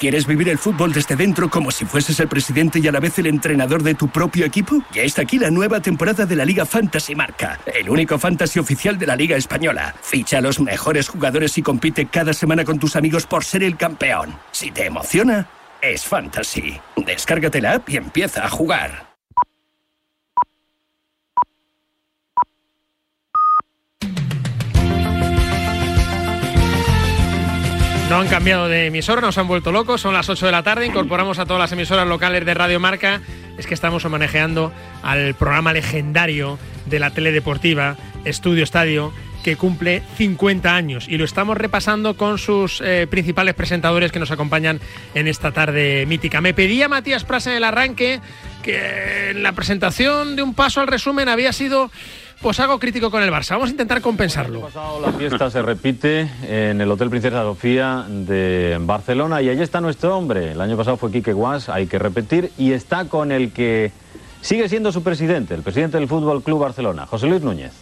[0.00, 3.18] ¿Quieres vivir el fútbol desde dentro como si fueses el presidente y a la vez
[3.18, 4.82] el entrenador de tu propio equipo?
[4.94, 8.98] Ya está aquí la nueva temporada de la Liga Fantasy Marca, el único fantasy oficial
[8.98, 9.94] de la Liga Española.
[10.00, 13.76] Ficha a los mejores jugadores y compite cada semana con tus amigos por ser el
[13.76, 14.34] campeón.
[14.52, 15.46] Si te emociona,
[15.82, 16.80] es fantasy.
[16.96, 19.09] Descárgate la app y empieza a jugar.
[28.10, 30.00] No han cambiado de emisora, nos han vuelto locos.
[30.00, 30.84] Son las 8 de la tarde.
[30.84, 33.20] Incorporamos a todas las emisoras locales de Radio Marca.
[33.56, 34.72] Es que estamos homenajeando
[35.04, 39.12] al programa legendario de la teledeportiva Estudio Estadio
[39.44, 44.32] que cumple 50 años y lo estamos repasando con sus eh, principales presentadores que nos
[44.32, 44.80] acompañan
[45.14, 46.40] en esta tarde mítica.
[46.40, 48.20] Me pedía Matías Prasa en el arranque
[48.64, 51.92] que en la presentación de un paso al resumen había sido
[52.40, 53.50] pues algo crítico con el Barça.
[53.50, 54.68] Vamos a intentar compensarlo.
[55.02, 60.16] La fiesta se repite en el Hotel Princesa Sofía de Barcelona y allí está nuestro
[60.16, 60.52] hombre.
[60.52, 63.92] El año pasado fue Quique Guas, hay que repetir, y está con el que
[64.40, 67.72] sigue siendo su presidente, el presidente del Fútbol Club Barcelona, José Luis Núñez.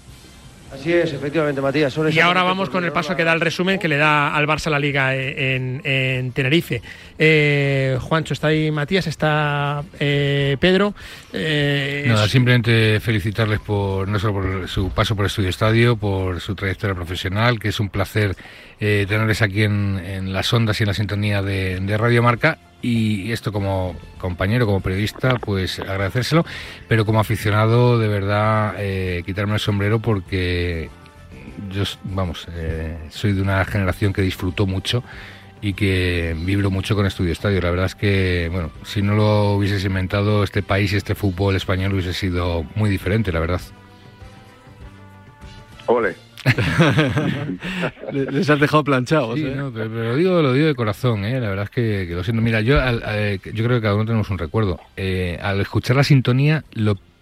[0.73, 1.99] Así es, efectivamente, Matías.
[2.11, 4.71] y ahora vamos con el paso que da el resumen que le da al Barça
[4.71, 6.83] la Liga en, Tenerife.
[7.19, 10.95] Eh, Juancho, está ahí Matías, está eh, Pedro.
[11.33, 16.55] Eh, Nada, simplemente felicitarles por no solo por su paso por Estudio Estadio, por su
[16.55, 18.37] trayectoria profesional, que es un placer
[18.79, 23.53] tenerles aquí en, las ondas y en la sintonía de, de Radio Marca y esto
[23.53, 26.45] como compañero, como periodista, pues agradecérselo,
[26.87, 30.89] pero como aficionado, de verdad, eh, quitarme el sombrero porque
[31.73, 35.03] yo, vamos, eh, soy de una generación que disfrutó mucho
[35.61, 37.61] y que vibro mucho con Estudio Estadio.
[37.61, 41.57] La verdad es que, bueno, si no lo hubieses inventado, este país y este fútbol
[41.57, 43.61] español hubiese sido muy diferente, la verdad.
[45.87, 46.28] Ole.
[48.13, 49.39] Les has dejado planchados.
[49.39, 49.57] ¿eh?
[49.75, 51.41] pero, lo, digo, lo digo de corazón, ¿eh?
[51.41, 52.43] la verdad es que, lo siento.
[52.43, 54.81] Mira, yo, yo creo que cada uno tenemos un recuerdo.
[54.97, 56.65] Eh, al escuchar la sintonía,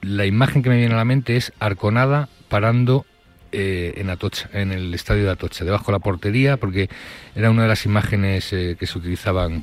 [0.03, 3.05] la imagen que me viene a la mente es Arconada parando
[3.53, 6.91] en Atocha, en el estadio de Atocha, debajo de la portería, porque
[7.35, 9.63] era una de las imágenes que se utilizaban.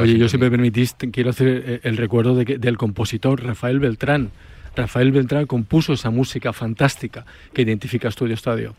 [0.00, 4.32] Oye, yo si me permitís, quiero hacer el recuerdo de del compositor Rafael Beltrán
[4.76, 8.74] Rafael Beltrán compuso esa música fantástica que identifica Estudio Estadio.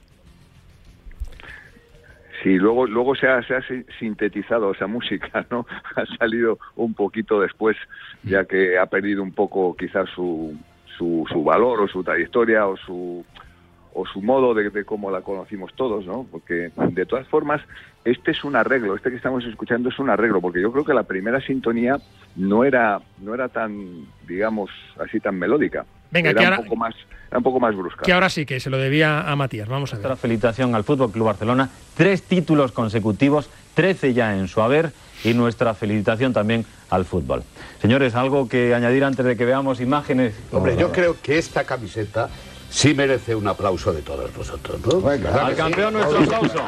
[2.41, 3.61] Sí, luego, luego se, ha, se ha
[3.99, 5.65] sintetizado esa música, ¿no?
[5.95, 7.77] Ha salido un poquito después,
[8.23, 10.57] ya que ha perdido un poco quizás su,
[10.97, 13.25] su, su valor o su trayectoria o su
[13.93, 16.25] o su modo de, de cómo la conocimos todos, ¿no?
[16.31, 17.61] Porque de todas formas,
[18.03, 20.93] este es un arreglo, este que estamos escuchando es un arreglo, porque yo creo que
[20.93, 21.97] la primera sintonía
[22.35, 24.69] no era, no era tan, digamos,
[24.99, 25.85] así tan melódica.
[26.11, 26.95] Venga, era que un poco más,
[27.29, 28.03] era un poco más brusca.
[28.03, 29.67] Que ahora sí que se lo debía a Matías.
[29.67, 30.05] Vamos a ver.
[30.05, 34.91] Otra felicitación al Fútbol Club Barcelona, tres títulos consecutivos, 13 ya en su haber
[35.23, 37.43] y nuestra felicitación también al fútbol.
[37.81, 40.35] Señores, algo que añadir antes de que veamos imágenes.
[40.51, 42.29] Hombre, yo creo que esta camiseta
[42.73, 44.99] sí merece un aplauso de todos vosotros, ¿no?
[44.99, 45.57] ¿Verdad Al sí?
[45.57, 46.65] campeón nuestro aplauso.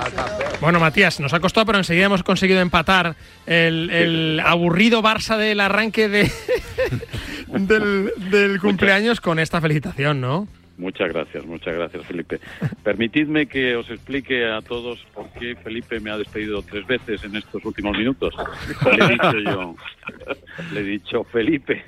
[0.61, 3.15] Bueno, Matías, nos ha costado, pero enseguida hemos conseguido empatar
[3.47, 6.31] el, el aburrido Barça del arranque de,
[7.47, 10.47] del, del cumpleaños con esta felicitación, ¿no?
[10.77, 12.39] Muchas gracias, muchas gracias, Felipe.
[12.83, 17.35] Permitidme que os explique a todos por qué Felipe me ha despedido tres veces en
[17.37, 18.33] estos últimos minutos.
[18.85, 19.75] Le he dicho yo,
[20.73, 21.83] le he dicho, Felipe,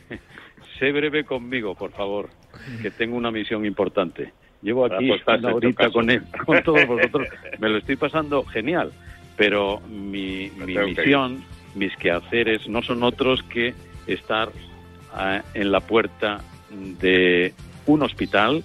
[0.80, 2.30] sé breve conmigo, por favor,
[2.82, 4.34] que tengo una misión importante.
[4.62, 7.28] Llevo aquí una horita con él, con todos vosotros.
[7.60, 8.91] Me lo estoy pasando genial,
[9.36, 11.43] pero mi, misión,
[11.76, 13.74] mis quehaceres, no son otros que
[14.08, 14.49] estar
[15.14, 17.53] ah, en la puerta de
[17.86, 18.64] un hospital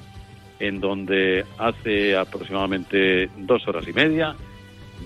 [0.61, 4.35] en donde hace aproximadamente dos horas y media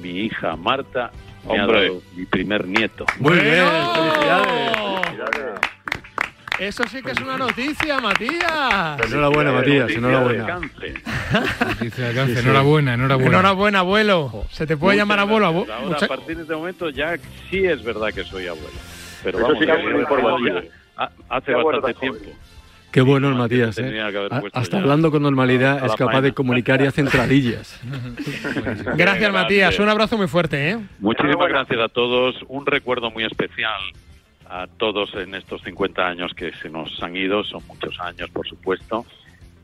[0.01, 1.11] mi hija Marta
[1.47, 3.07] me ha dado mi primer nieto.
[3.21, 3.65] Muy bien,
[3.95, 5.76] felicidades.
[6.59, 9.01] Eso sí que es una noticia, Matías.
[9.13, 10.61] Enhorabuena, Matías, enhorabuena.
[10.61, 12.41] Noticia de alcance.
[12.41, 13.31] Enhorabuena, enhorabuena.
[13.31, 14.45] Enhorabuena, abuelo.
[14.51, 15.47] Se te puede llamar abuelo.
[15.47, 17.17] Ahora, a partir de este momento, ya
[17.51, 18.79] sí es verdad que soy abuelo.
[19.23, 19.59] Pero vamos,
[21.29, 22.31] hace bastante tiempo.
[22.91, 24.01] Qué bueno es Matías, ¿eh?
[24.55, 27.79] Hasta hablando con normalidad es capaz de comunicar y hace entradillas.
[28.97, 29.79] Gracias, Matías.
[29.79, 30.79] Un abrazo muy fuerte, ¿eh?
[31.01, 32.37] Muchísimas gracias a todos.
[32.49, 33.79] Un recuerdo muy especial
[34.49, 37.45] a todos en estos 50 años que se nos han ido.
[37.45, 39.05] Son muchos años, por supuesto.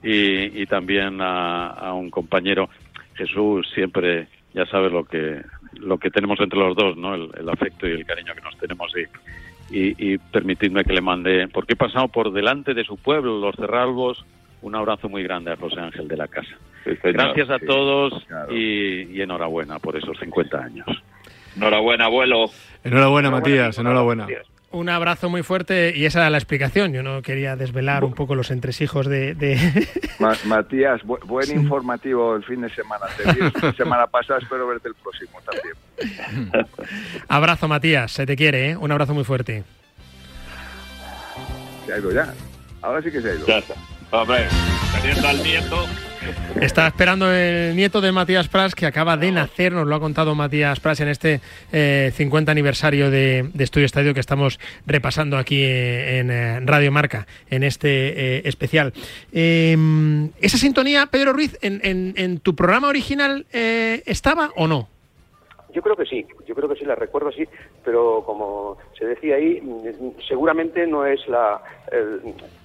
[0.02, 2.68] Y, y también a, a un compañero,
[3.14, 5.40] Jesús, siempre, ya sabes lo que,
[5.74, 7.14] lo que tenemos entre los dos, ¿no?
[7.14, 8.92] El, el afecto y el cariño que nos tenemos.
[8.96, 13.38] Y, y, y permitidme que le mande, porque he pasado por delante de su pueblo,
[13.38, 14.24] los Cerralbos,
[14.60, 16.56] un abrazo muy grande a José Ángel de la Casa.
[17.02, 20.86] Gracias a Sí, todos y, y enhorabuena por esos 50 años.
[21.56, 22.46] Enhorabuena, abuelo.
[22.82, 24.26] Enhorabuena, Matías, enhorabuena.
[24.72, 26.92] Un abrazo muy fuerte y esa era la explicación.
[26.94, 29.34] Yo no quería desvelar un poco los entresijos de...
[29.34, 33.04] de- Ma- Matías, bu- buen informativo el fin de semana.
[33.16, 36.66] Te vi semana pasado, espero verte el próximo también.
[37.28, 38.12] abrazo, Matías.
[38.12, 38.76] Se te quiere, ¿eh?
[38.76, 39.62] Un abrazo muy fuerte.
[41.86, 42.32] Se ha ido ya.
[42.80, 43.46] Ahora sí que se ha ido.
[43.46, 43.74] Ya está.
[44.10, 44.46] Hombre,
[45.00, 45.86] teniendo al nieto.
[46.60, 50.34] Está esperando el nieto de Matías Prats, que acaba de nacer, nos lo ha contado
[50.34, 51.40] Matías Prats en este
[51.72, 57.26] eh, 50 aniversario de, Estudio Estadio que estamos repasando aquí eh, en eh, Radio Marca,
[57.50, 58.92] en este eh, especial.
[59.32, 59.76] Eh,
[60.40, 64.88] ¿Esa sintonía, Pedro Ruiz, en, tu programa original estaba o no?
[65.74, 67.44] Yo creo que sí, yo creo que sí, la recuerdo así,
[67.84, 71.62] pero como se decía ahí, mm, seguramente no es la,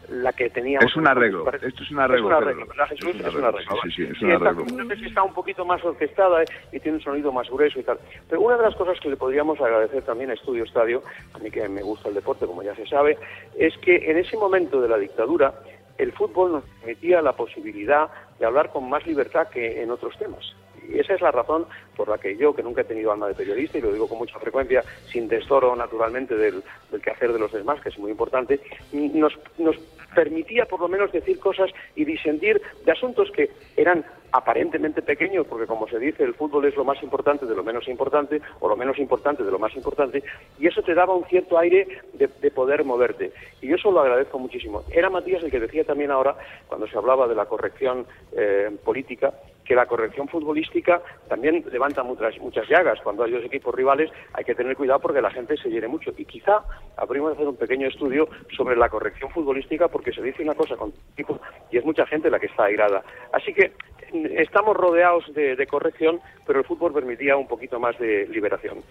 [0.10, 0.90] la que teníamos.
[0.90, 2.66] Es un arreglo, esto es un arreglo, Es un arreglo.
[2.68, 3.16] ¿verdad, Jesús?
[3.16, 4.66] Es un arreglo, sí, sí, sí, es un esta- arreglo.
[4.84, 6.46] no sé si está un poquito más orquestada ¿eh?
[6.72, 8.00] y tiene un sonido más grueso y tal.
[8.30, 11.04] Pero una de las cosas que le podríamos agradecer también a Estudio Estadio,
[11.34, 13.18] a mí que me gusta el deporte, como ya se sabe,
[13.58, 15.54] es que en ese momento de la dictadura
[15.98, 18.08] el fútbol nos permitía la posibilidad
[18.40, 20.56] de hablar con más libertad que en otros temas.
[20.90, 21.66] Y esa es la razón
[21.98, 24.20] por la que yo, que nunca he tenido alma de periodista, y lo digo con
[24.20, 28.62] mucha frecuencia, sin desdoro naturalmente del, del quehacer de los demás, que es muy importante,
[28.94, 29.76] nos, nos
[30.14, 35.68] permitía por lo menos decir cosas y disentir de asuntos que eran aparentemente pequeños, porque
[35.68, 38.76] como se dice, el fútbol es lo más importante de lo menos importante, o lo
[38.76, 40.24] menos importante de lo más importante,
[40.60, 43.32] y eso te daba un cierto aire de, de poder moverte.
[43.62, 44.84] Y eso lo agradezco muchísimo.
[44.92, 46.36] Era Matías el que decía también ahora,
[46.68, 49.34] cuando se hablaba de la corrección eh, política,
[49.68, 53.00] que la corrección futbolística también levanta muchas, muchas llagas.
[53.04, 56.12] Cuando hay dos equipos rivales hay que tener cuidado porque la gente se hiere mucho.
[56.18, 56.64] Y quizá
[56.96, 60.76] habríamos de hacer un pequeño estudio sobre la corrección futbolística porque se dice una cosa
[60.76, 61.40] con equipos
[61.70, 63.04] y es mucha gente la que está airada.
[63.34, 63.74] Así que
[64.14, 68.84] mm, estamos rodeados de, de corrección, pero el fútbol permitía un poquito más de liberación.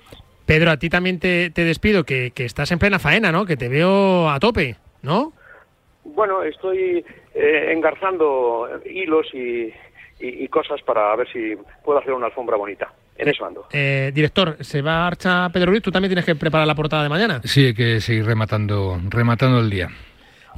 [0.44, 3.46] Pedro, a ti también te, te despido, que, que estás en plena faena, ¿no?
[3.46, 5.32] Que te veo a tope, ¿no?
[6.04, 7.04] Bueno, estoy
[7.34, 9.72] eh, engarzando hilos y,
[10.20, 11.54] y- y cosas para ver si
[11.84, 12.92] puedo hacer una alfombra bonita.
[13.18, 13.66] En eso ando.
[13.72, 17.02] Eh, director, se va a marcha Pedro Ruiz, tú también tienes que preparar la portada
[17.02, 17.40] de mañana.
[17.44, 19.88] Sí, hay que seguir rematando, rematando el día.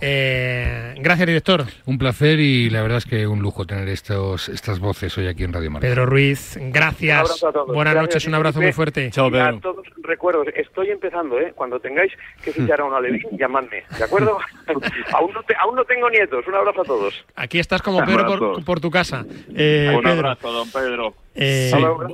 [0.01, 1.65] Eh, gracias, director.
[1.87, 5.45] Un placer y la verdad es que un lujo tener estos, estas voces hoy aquí
[5.45, 5.87] en Radio Marca.
[5.87, 7.45] Pedro Ruiz, gracias.
[7.67, 9.11] Buenas noches, un abrazo muy fuerte.
[9.11, 9.57] Chao, Pedro.
[9.57, 11.53] A todos recuerdo, estoy empezando, ¿eh?
[11.55, 14.39] Cuando tengáis que fichar a una Levín, llamadme, ¿de acuerdo?
[15.13, 16.45] aún, no aún no tengo nietos.
[16.49, 17.25] Un abrazo a todos.
[17.37, 19.25] Aquí estás como Pedro por, tu casa.
[19.55, 21.15] Eh, un abrazo, don Pedro.
[21.41, 21.71] Eh,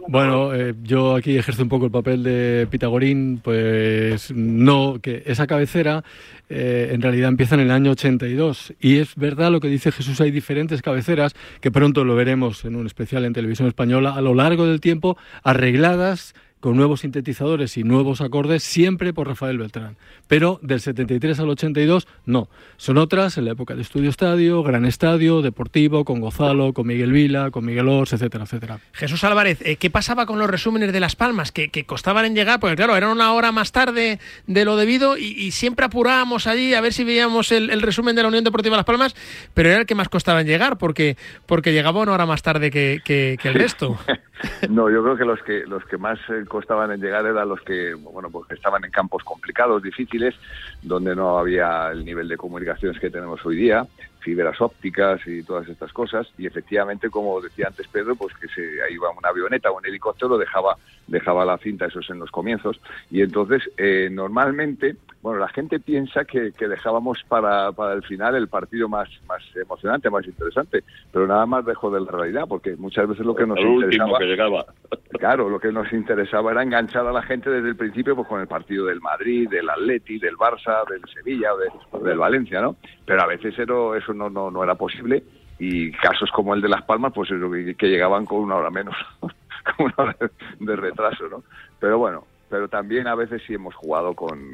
[0.06, 5.46] bueno, eh, yo aquí ejerzo un poco el papel de Pitagorín, pues no, que esa
[5.46, 6.04] cabecera
[6.50, 10.20] eh, en realidad empieza en el año 82 y es verdad lo que dice Jesús,
[10.20, 14.34] hay diferentes cabeceras que pronto lo veremos en un especial en televisión española a lo
[14.34, 16.34] largo del tiempo arregladas
[16.64, 19.98] con nuevos sintetizadores y nuevos acordes, siempre por Rafael Beltrán.
[20.28, 22.48] Pero del 73 al 82, no.
[22.78, 27.12] Son otras en la época de Estudio Estadio, Gran Estadio, Deportivo, con Gozalo, con Miguel
[27.12, 28.78] Vila, con Miguel Ors, etcétera, etcétera.
[28.92, 31.52] Jesús Álvarez, eh, ¿qué pasaba con los resúmenes de Las Palmas?
[31.52, 35.50] Que, costaban en llegar, porque claro, eran una hora más tarde de lo debido y,
[35.50, 39.14] siempre apurábamos allí a ver si veíamos el, resumen de la Unión Deportiva Las Palmas,
[39.52, 42.70] pero era el que más costaba en llegar, porque, porque llegaba una hora más tarde
[42.70, 43.98] que, que el resto.
[44.70, 46.18] no, yo creo que los que, los que más...
[46.30, 50.36] Eh, costaban en llegar eran los que, bueno, pues estaban en campos complicados, difíciles,
[50.82, 53.84] donde no había el nivel de comunicaciones que tenemos hoy día,
[54.20, 56.28] fibras ópticas y todas estas cosas.
[56.38, 60.38] Y efectivamente, como decía antes Pedro, pues que se iba una avioneta o un helicóptero,
[60.38, 60.76] dejaba,
[61.08, 62.80] dejaba la cinta, eso es en los comienzos.
[63.10, 64.94] Y entonces, eh, normalmente,
[65.24, 70.10] bueno, la gente piensa que, dejábamos para, para, el final el partido más, más emocionante,
[70.10, 73.58] más interesante, pero nada más dejo de la realidad, porque muchas veces lo que nos
[73.58, 74.18] interesaba...
[74.18, 74.66] Que llegaba.
[75.18, 78.40] Claro, lo que nos interesaba era enganchar a la gente desde el principio pues con
[78.42, 81.54] el partido del Madrid, del Atleti, del Barça, del Sevilla
[81.92, 82.76] o del Valencia, ¿no?
[83.06, 85.22] Pero a veces eso, eso no, no, no era posible
[85.58, 88.94] y casos como el de Las Palmas, pues eso, que, llegaban con una hora menos,
[89.76, 90.16] con una hora
[90.58, 91.44] de retraso, ¿no?
[91.80, 94.52] Pero bueno, pero también a veces sí hemos jugado con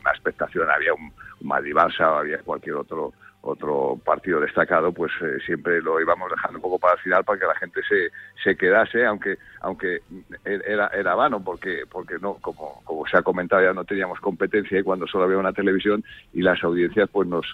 [0.00, 5.80] una expectación, había un, Madrid Barça, había cualquier otro otro partido destacado, pues eh, siempre
[5.80, 8.10] lo íbamos dejando un poco para el final para que la gente se,
[8.42, 10.02] se quedase, aunque aunque
[10.44, 14.80] era, era vano, porque porque no como, como se ha comentado ya no teníamos competencia
[14.80, 17.46] y cuando solo había una televisión y las audiencias pues nos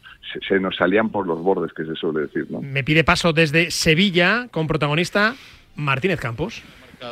[0.49, 2.47] se, nos salían por los bordes, que se suele decir.
[2.51, 2.62] ¿no?
[2.62, 5.34] Me pide paso desde Sevilla con protagonista
[5.76, 6.62] Martínez Campos.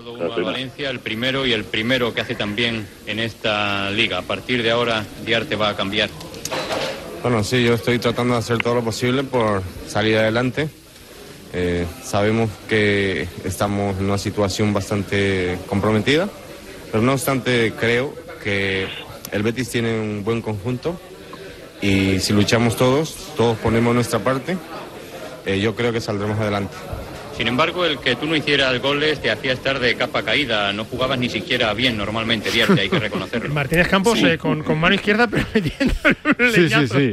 [0.01, 4.19] Valencia, el primero y el primero que hace también en esta liga.
[4.19, 6.09] A partir de ahora, Diarte va a cambiar.
[7.23, 10.69] Bueno, sí, yo estoy tratando de hacer todo lo posible por salir adelante.
[11.53, 16.29] Eh, sabemos que estamos en una situación bastante comprometida,
[16.91, 18.89] pero no obstante creo que
[19.31, 20.99] el Betis tiene un buen conjunto
[21.83, 24.57] y si luchamos todos, todos ponemos nuestra parte,
[25.45, 26.75] eh, yo creo que saldremos adelante.
[27.37, 30.73] Sin embargo, el que tú no hicieras goles te hacía estar de capa caída.
[30.73, 33.49] No jugabas ni siquiera bien normalmente, Diarte, hay que reconocerlo.
[33.55, 35.95] Martínez Campos eh, con, mano izquierda, pero metiendo
[36.39, 37.13] el sí, sí, sí.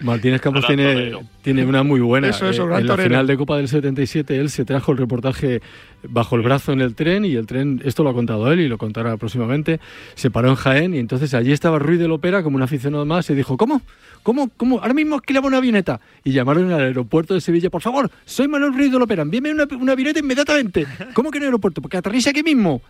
[0.00, 1.12] Martínez Campos tiene,
[1.44, 2.30] tiene una muy buena.
[2.30, 5.60] Eso, eso, eh, en la final de Copa del 77, él se trajo el reportaje
[6.08, 8.68] bajo el brazo en el tren y el tren, esto lo ha contado él y
[8.68, 9.78] lo contará próximamente,
[10.14, 13.28] se paró en Jaén y entonces allí estaba Ruiz de Lopera como un aficionado más
[13.28, 13.82] y dijo, ¿cómo?
[14.22, 14.48] ¿Cómo?
[14.56, 14.80] ¿Cómo?
[14.80, 16.00] Ahora mismo alquilamos una avioneta.
[16.24, 19.66] Y llamaron al aeropuerto de Sevilla, por favor, soy Manuel Ruiz de Lopera, envíeme una,
[19.78, 20.86] una avioneta inmediatamente.
[21.12, 21.82] ¿Cómo que en el aeropuerto?
[21.82, 22.80] Porque aterriza aquí mismo.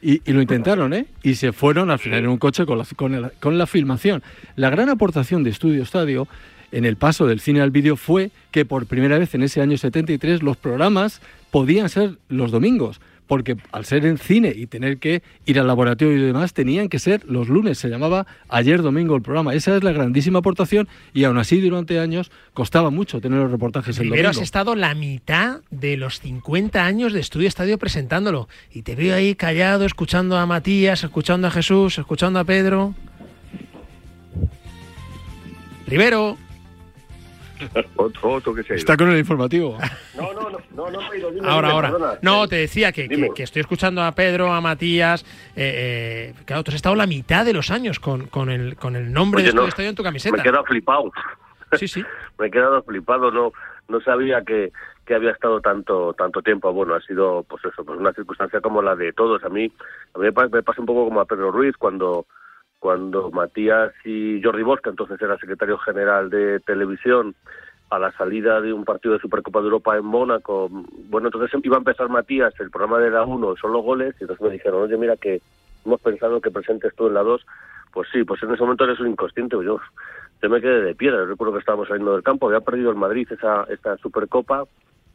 [0.00, 1.06] Y, lo intentaron, ¿eh?
[1.22, 4.22] Y se fueron al final en un coche con la, con, con la filmación.
[4.54, 6.28] La gran aportación de Estudio Estadio
[6.74, 9.78] en el paso del cine al vídeo fue que por primera vez en ese año
[9.78, 11.20] 73 los programas
[11.50, 16.18] podían ser los domingos porque al ser en cine y tener que ir al laboratorio
[16.18, 17.78] y demás, tenían que ser los lunes.
[17.78, 19.54] Se llamaba ayer domingo el programa.
[19.54, 23.96] Esa es la grandísima aportación y aún así durante años costaba mucho tener los reportajes
[23.98, 28.82] en Primero has estado la mitad de los 50 años de Estudio Estadio presentándolo y
[28.82, 32.94] te veo ahí callado, escuchando a Matías, escuchando a Jesús, escuchando a Pedro.
[35.86, 36.36] Rivero.
[38.70, 39.78] Está con el informativo.
[40.14, 42.18] No, no, no, no, no, Ahora, ahora.
[42.22, 45.24] No, te decía que, que, estoy escuchando a Pedro, a Matías.
[45.56, 48.94] Eh, eh, claro, tú has estado la mitad de los años con, con, el, con
[48.94, 50.36] el nombre de este estadio en tu camiseta.
[50.36, 51.12] Me he quedado flipado.
[51.72, 52.04] Sí, sí.
[52.38, 53.52] me he quedado flipado, no,
[53.88, 54.72] no sabía que,
[55.04, 56.72] que había estado tanto tanto tiempo.
[56.72, 59.42] Bueno, ha sido, pues eso, pues una circunstancia como la de todos.
[59.42, 59.72] A mí,
[60.14, 62.26] a mí me pasa un poco como a Pedro Ruiz cuando
[62.84, 67.34] cuando Matías y Jordi Bosca, entonces era secretario general de televisión,
[67.88, 70.68] a la salida de un partido de Supercopa de Europa en Mónaco,
[71.08, 74.24] bueno, entonces iba a empezar Matías, el programa de la 1 son los goles, y
[74.24, 75.40] entonces me dijeron, oye, mira que
[75.86, 77.46] hemos pensado que presentes tú en la 2,
[77.90, 79.80] pues sí, pues en ese momento eres un inconsciente, yo,
[80.42, 83.26] yo me quedé de piedra, recuerdo que estábamos saliendo del campo, había perdido el Madrid
[83.30, 84.64] esa, esta Supercopa,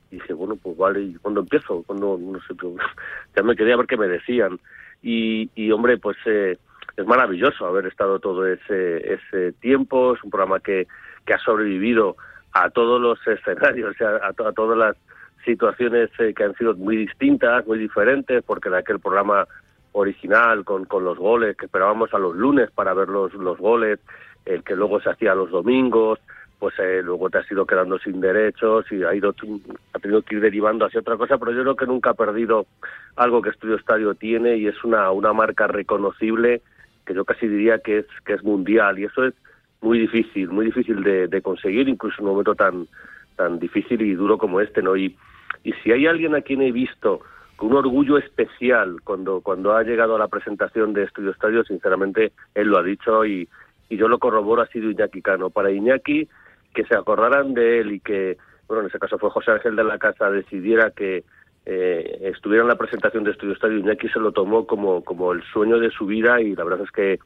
[0.10, 1.84] y dije, bueno, pues vale, ¿y cuándo empiezo?
[1.86, 2.56] cuando No sé,
[3.36, 4.60] ya me quería ver qué me decían.
[5.04, 6.18] Y, y hombre, pues...
[6.26, 6.58] Eh,
[7.00, 10.88] es maravilloso haber estado todo ese, ese tiempo, es un programa que,
[11.26, 12.18] que ha sobrevivido
[12.52, 14.98] a todos los escenarios, a, todas las
[15.46, 19.48] situaciones eh, que han sido muy distintas, muy diferentes, porque de aquel programa
[19.94, 24.00] original con, con los goles que esperábamos a los lunes para ver los, los goles,
[24.46, 26.20] el que luego se hacía los domingos,
[26.60, 29.34] pues eh, luego te has ido quedando sin derechos y ha ido
[29.94, 32.66] ha tenido que ir derivando hacia otra cosa, pero yo creo que nunca ha perdido
[33.16, 36.62] algo que Estudio Estadio tiene y es una, una marca reconocible
[37.10, 39.34] que yo casi diría que es que es mundial y eso es
[39.82, 42.86] muy difícil, muy difícil de, conseguir, incluso en un momento tan
[43.36, 44.96] tan difícil y duro como este, ¿no?
[44.96, 45.18] Y,
[45.64, 47.22] y si hay alguien a quien he visto
[47.56, 52.32] con un orgullo especial cuando cuando ha llegado a la presentación de Estudio Estadio, sinceramente
[52.54, 53.50] él lo ha dicho y,
[53.90, 55.50] y yo lo corroboro, ha sido Iñaki Cano.
[55.50, 56.30] Para Iñaki
[56.76, 58.38] que se acordaran de él y que,
[58.68, 61.24] bueno, en ese caso fue José Ángel de la Casa, decidiera que
[61.72, 65.44] eh, estuviera en la presentación de Estudio Estadio, Iñaki se lo tomó como, como el
[65.54, 67.20] sueño de su vida y la verdad es que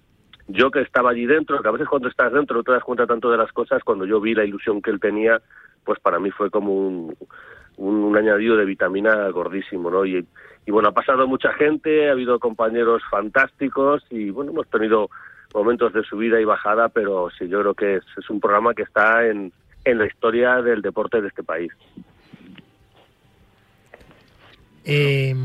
[0.49, 3.07] yo que estaba allí dentro, que a veces cuando estás dentro no te das cuenta
[3.07, 5.41] tanto de las cosas, cuando yo vi la ilusión que él tenía,
[5.85, 7.15] pues para mí fue como un,
[7.77, 10.05] un, añadido de vitamina gordísimo, ¿no?
[10.05, 10.27] Y,
[10.65, 15.09] y bueno, ha pasado mucha gente, ha habido compañeros fantásticos y bueno, hemos tenido
[15.53, 19.25] momentos de subida y bajada, pero sí, yo creo que es, un programa que está
[19.25, 19.53] en,
[19.85, 21.71] en la historia del deporte de este país.
[24.85, 25.35] Eh,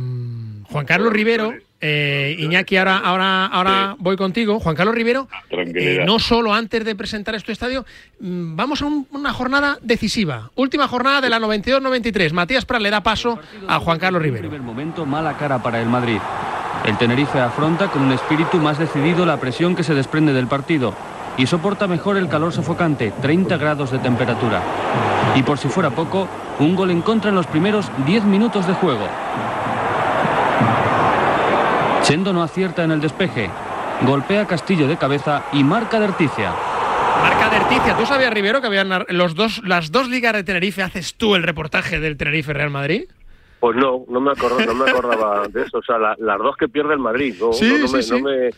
[0.71, 4.59] Juan Carlos Rivero, eh, Iñaki, ahora, ahora, ahora voy contigo.
[4.61, 7.87] Juan Carlos Rivero, eh, no solo antes de presentar este estadio,
[8.21, 10.51] mm, vamos a una jornada decisiva.
[10.57, 12.33] Última jornada de la 92-93.
[12.33, 14.43] Matías Prat le da paso a Juan Carlos Rivero.
[14.43, 16.19] primer momento, mala cara para el Madrid.
[16.85, 20.95] El Tenerife afronta con un espíritu más decidido la presión que se desprende del partido
[21.37, 24.63] y soporta mejor el calor sofocante, 30 grados de temperatura.
[25.35, 28.75] Y por si fuera poco, un gol en contra en los primeros 10 minutos de
[28.75, 29.07] juego.
[32.03, 33.51] Chendo no acierta en el despeje,
[34.07, 36.53] golpea Castillo de cabeza y marca de Articia.
[37.21, 37.97] Marca de Articia.
[37.97, 40.83] ¿Tú sabías, Rivero, que habían los dos, las dos ligas de Tenerife?
[40.83, 43.05] ¿Haces tú el reportaje del Tenerife Real Madrid?
[43.61, 45.79] Pues no, no me, acordaba, no me acordaba de eso.
[45.79, 47.35] O sea, las dos que pierde el Madrid.
[47.41, 48.51] No, no, me, no, me,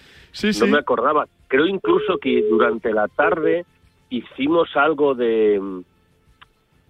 [0.53, 1.27] no me acordaba.
[1.49, 3.65] Creo incluso que durante la tarde
[4.11, 5.83] hicimos algo de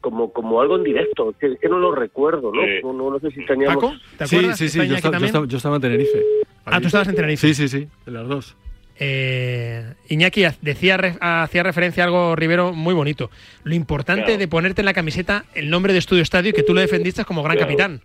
[0.00, 2.92] como como algo en directo, que, que no lo recuerdo, ¿no?
[2.92, 3.76] No, sé si teníamos...
[3.76, 3.94] ¿Paco?
[4.16, 4.58] ¿Te acuerdas?
[4.58, 6.22] Sí, sí, sí, yo, estaba, yo, estaba, en Tenerife.
[6.64, 7.48] Ah, tú estabas en Tenerife.
[7.48, 8.56] Sí, sí, sí, de las dos.
[9.02, 13.30] Eh, Iñaki decía, hacía referencia a algo, Rivero, muy bonito.
[13.64, 16.74] Lo importante de ponerte en la camiseta el nombre de Estudio Estadio y que tú
[16.74, 18.02] lo defendiste como gran capitán.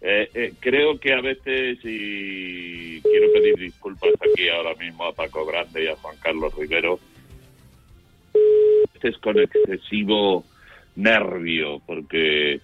[0.00, 5.46] Eh, eh, creo que a veces, y quiero pedir disculpas aquí ahora mismo a Paco
[5.46, 6.98] Grande y a Juan Carlos Rivero,
[9.02, 10.44] es con excesivo
[10.96, 12.60] nervio, porque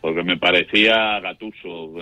[0.00, 1.94] porque me parecía gatuso,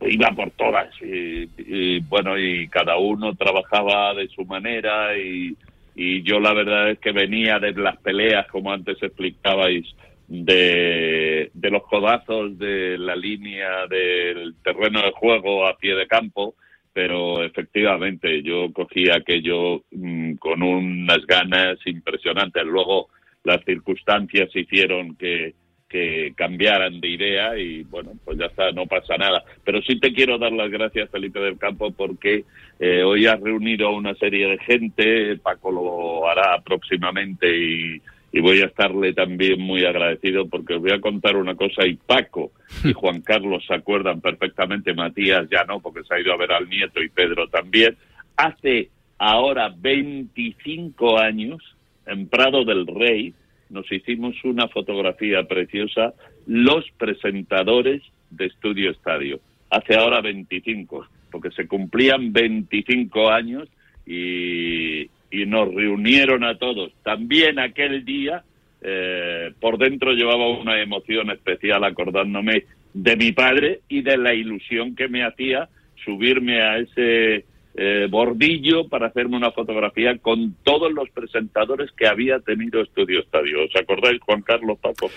[0.00, 5.54] iba por todas y, bueno, y cada uno trabajaba de su manera y,
[5.94, 9.84] y yo la verdad es que venía de las peleas, como antes explicabais,
[10.28, 16.54] de, de los codazos de la línea del terreno de juego a pie de campo,
[16.92, 22.64] pero efectivamente yo cogí aquello mm, con unas ganas impresionantes.
[22.64, 23.08] Luego
[23.44, 25.54] las circunstancias hicieron que,
[25.88, 29.44] que cambiaran de idea y bueno, pues ya está, no pasa nada.
[29.64, 32.44] Pero sí te quiero dar las gracias, Felipe del Campo, porque
[32.80, 38.00] eh, hoy has reunido a una serie de gente, Paco lo hará próximamente y,
[38.32, 41.96] y voy a estarle también muy agradecido porque os voy a contar una cosa y
[41.96, 46.38] Paco y Juan Carlos se acuerdan perfectamente, Matías ya no, porque se ha ido a
[46.38, 47.96] ver al nieto y Pedro también.
[48.36, 48.88] Hace
[49.18, 51.62] ahora 25 años,
[52.06, 53.34] en Prado del Rey,
[53.70, 56.14] nos hicimos una fotografía preciosa
[56.46, 59.40] los presentadores de Estudio Estadio.
[59.70, 63.68] Hace ahora 25, porque se cumplían 25 años
[64.06, 66.92] y, y nos reunieron a todos.
[67.02, 68.44] También aquel día,
[68.82, 74.94] eh, por dentro llevaba una emoción especial acordándome de mi padre y de la ilusión
[74.94, 75.68] que me hacía
[76.04, 82.38] subirme a ese eh, bordillo para hacerme una fotografía con todos los presentadores que había
[82.40, 83.64] tenido Estudio Estadio.
[83.64, 85.10] ¿Os acordáis, Juan Carlos Paco?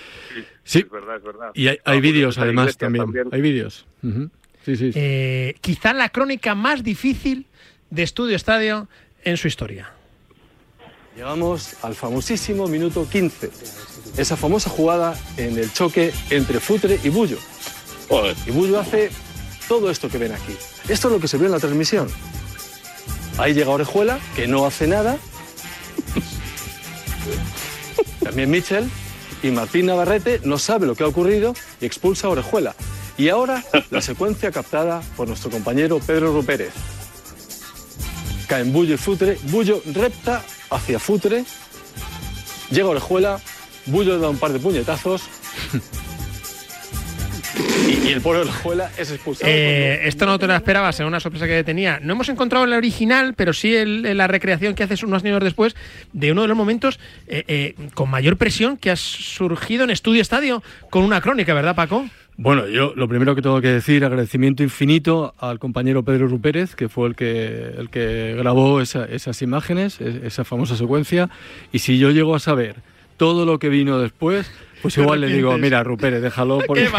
[0.64, 1.52] Sí, es verdad, es verdad.
[1.54, 3.06] Y hay, vídeos además también.
[3.32, 3.86] Hay vídeos.
[4.64, 4.92] Sí, sí.
[4.96, 7.46] Eh, quizá la crónica más difícil
[7.90, 8.88] de Estudio Estadio
[9.24, 9.92] en su historia.
[11.16, 13.50] Llegamos al famosísimo minuto 15.
[14.18, 17.38] Esa famosa jugada en el choque entre Futre y Bullo.
[18.46, 19.10] Y Bullo hace
[19.68, 20.56] todo esto que ven aquí.
[20.90, 22.08] Esto es lo que se vio en la transmisión.
[23.38, 25.18] Ahí llega Orejuela, que no hace nada.
[28.24, 28.90] También Michel
[29.44, 32.76] y Martín Navarrete no sabe lo que ha ocurrido y expulsa a Orejuela.
[33.18, 36.74] Y ahora la secuencia captada por nuestro compañero Pedro Rupérez.
[38.48, 41.46] caen Bullo y Futre, Bullo repta hacia Futre,
[42.72, 43.40] llega Orejuela,
[43.86, 45.24] Bullo da un par de puñetazos
[47.88, 49.52] y, el pueblo de Orejuela es expulsado.
[49.52, 52.00] Eh, esto no te lo esperabas, en una sorpresa que tenía.
[52.02, 55.76] No hemos encontrado el original, pero sí en la recreación que haces unos años después
[56.14, 60.22] de uno de los momentos eh, eh, con mayor presión que has surgido en Estudio
[60.22, 62.06] Estadio con una crónica, ¿verdad, Paco?
[62.38, 66.90] Bueno, yo lo primero que tengo que decir, agradecimiento infinito al compañero Pedro Rupérez, que
[66.90, 71.30] fue el que, el que grabó esas imágenes, esa famosa secuencia.
[71.72, 72.76] Y si yo llego a saber
[73.16, 74.52] todo lo que vino después,
[74.82, 76.60] pues igual le digo, mira, Rupérez, déjalo.
[76.68, 76.90] Porque,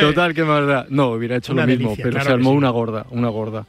[0.00, 0.86] Total, qué más da.
[0.88, 3.66] No, hubiera hecho lo mismo, pero se armó una gorda, una gorda.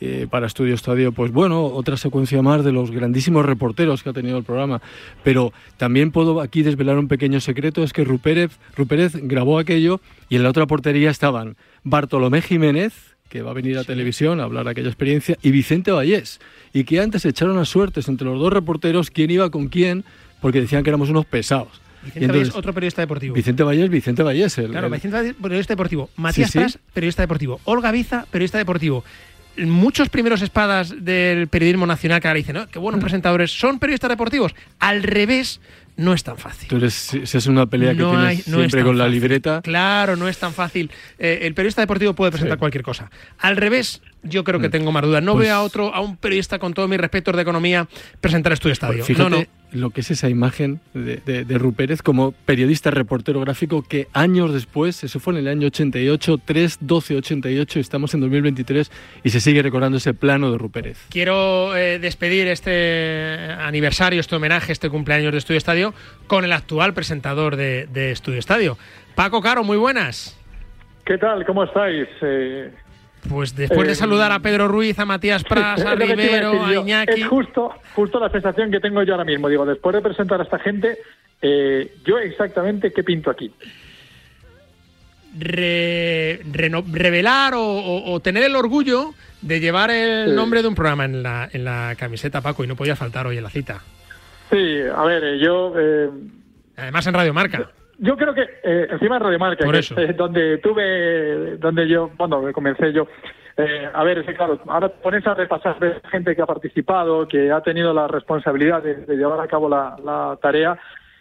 [0.00, 4.12] Eh, para Estudio Estadio, pues bueno, otra secuencia más de los grandísimos reporteros que ha
[4.12, 4.80] tenido el programa.
[5.24, 10.36] Pero también puedo aquí desvelar un pequeño secreto, es que Rupérez, Rupérez grabó aquello y
[10.36, 14.64] en la otra portería estaban Bartolomé Jiménez, que va a venir a televisión a hablar
[14.64, 16.40] de aquella experiencia, y Vicente Vallés.
[16.72, 20.04] Y que antes echaron a suertes entre los dos reporteros quién iba con quién,
[20.40, 21.80] porque decían que éramos unos pesados.
[22.14, 23.34] Vicente otro periodista deportivo.
[23.34, 24.58] Vicente Vallés, Vicente Vallés.
[24.58, 26.10] El, claro, Vicente Vallés, periodista deportivo.
[26.16, 27.60] Matías Pras, periodista deportivo.
[27.64, 29.04] Olga Biza, periodista deportivo.
[29.58, 32.68] Muchos primeros espadas del periodismo nacional que ahora dicen, ¿no?
[32.68, 33.02] qué buenos mm.
[33.02, 34.54] presentadores, son periodistas deportivos.
[34.78, 35.60] Al revés,
[35.96, 36.68] no es tan fácil.
[36.70, 36.94] Entonces,
[37.24, 39.62] si es una pelea que tienes siempre con la libreta.
[39.62, 40.90] Claro, no es tan fácil.
[41.18, 43.10] Eh, el periodista deportivo puede presentar cualquier cosa.
[43.38, 44.72] Al revés, yo creo que mm.
[44.72, 45.22] tengo más dudas.
[45.22, 47.88] No pues veo a otro, a un periodista con todos mis respetos de economía
[48.20, 49.04] presentar Estudio Estadio.
[49.04, 49.46] fíjate no, no.
[49.76, 54.52] Lo que es esa imagen de, de, de, Rupérez como periodista reportero gráfico que años
[54.52, 58.90] después, eso fue en el año 88, 3, 12, 88, estamos en 2023
[59.22, 61.06] y se sigue recordando ese plano de Rupérez.
[61.10, 65.94] Quiero eh, despedir este aniversario, este homenaje, este cumpleaños de Estudio Estadio
[66.26, 68.78] con el actual presentador de, de Estudio Estadio.
[69.14, 70.38] Paco Caro, muy buenas.
[71.04, 71.46] ¿Qué tal?
[71.46, 72.08] ¿Cómo estáis?
[72.20, 72.70] Eh,
[73.28, 77.22] pues después de eh, saludar a Pedro Ruiz, a Matías Pras, a Rivero, a, Iñaki.
[77.22, 79.48] Es justo, justo la sensación que tengo yo ahora mismo.
[79.48, 80.98] Digo, después de presentar a esta gente,
[81.42, 83.52] eh, yo exactamente qué pinto aquí.
[86.92, 91.64] revelar o, tener el orgullo de llevar el nombre de un programa en la, en
[91.64, 93.82] la camiseta, Paco, y no podía faltar hoy en la cita.
[94.50, 95.74] Sí, a ver, eh, yo.
[96.76, 97.58] Además en Radio Marca.
[97.58, 97.85] Yo
[98.16, 99.64] creo que eh, encima de Radio Marca,
[100.16, 103.06] donde tuve, donde yo, bueno, comencé yo.
[103.56, 107.50] Eh, a ver, es claro, ahora pones a repasar de gente que ha participado, que
[107.50, 110.78] ha tenido la responsabilidad de, llevar a cabo la, tarea.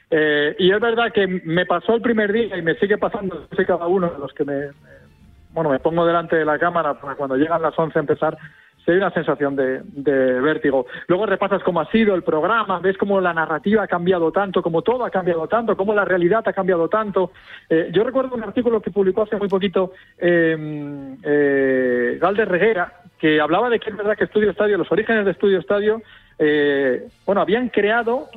[0.09, 3.88] Eh, y es verdad que me pasó el primer día y me sigue pasando cada
[3.88, 4.71] uno de los que me,
[5.51, 8.38] bueno, me pongo delante de la cámara para cuando llegan las 11 a empezar,
[8.86, 9.82] se hay una sensación de,
[10.42, 10.86] vértigo.
[11.08, 14.82] Luego repasas cómo ha sido el programa, ves cómo la narrativa ha cambiado tanto, cómo
[14.82, 17.32] todo ha cambiado tanto, cómo la realidad ha cambiado tanto.
[17.70, 23.42] Eh, yo recuerdo un artículo que publicó hace muy poquito eh, eh, Galder Reguera, que
[23.42, 26.02] hablaba de que es verdad que Estudio Estadio, los orígenes de Estudio Estadio,
[26.38, 28.28] eh, bueno, habían creado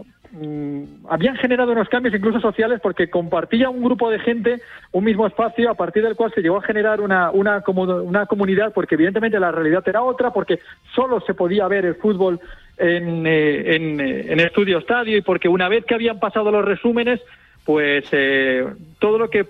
[1.09, 4.61] habían generado unos cambios incluso sociales porque compartía un grupo de gente
[4.93, 8.73] un mismo espacio a partir del cual se llegó a generar una, una, una comunidad
[8.75, 10.61] porque evidentemente la realidad era otra porque
[10.95, 12.41] solo se podía ver el fútbol
[12.77, 16.65] en, eh, en, eh, en Estudio Estadio y porque una vez que habían pasado los
[16.65, 17.21] resúmenes
[17.65, 18.67] pues eh,
[18.99, 19.47] todo lo que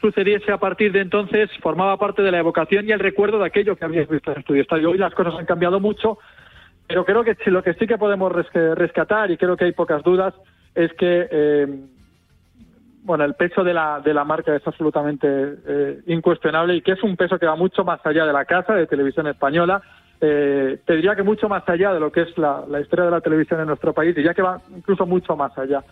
[0.00, 3.76] sucediese a partir de entonces formaba parte de la evocación y el recuerdo de aquello
[3.76, 4.90] que habías visto en Estudio Estadio.
[4.90, 6.18] Hoy las cosas han cambiado mucho
[6.86, 10.34] pero creo que lo que sí que podemos rescatar, y creo que hay pocas dudas,
[10.74, 11.66] es que eh,
[13.06, 17.02] bueno, el peso de la, de la marca es absolutamente eh, incuestionable y que es
[17.04, 19.80] un peso que va mucho más allá de la casa de televisión española.
[20.20, 23.10] Eh, te diría que mucho más allá de lo que es la, la historia de
[23.12, 25.84] la televisión en nuestro país, y ya que va incluso mucho más allá.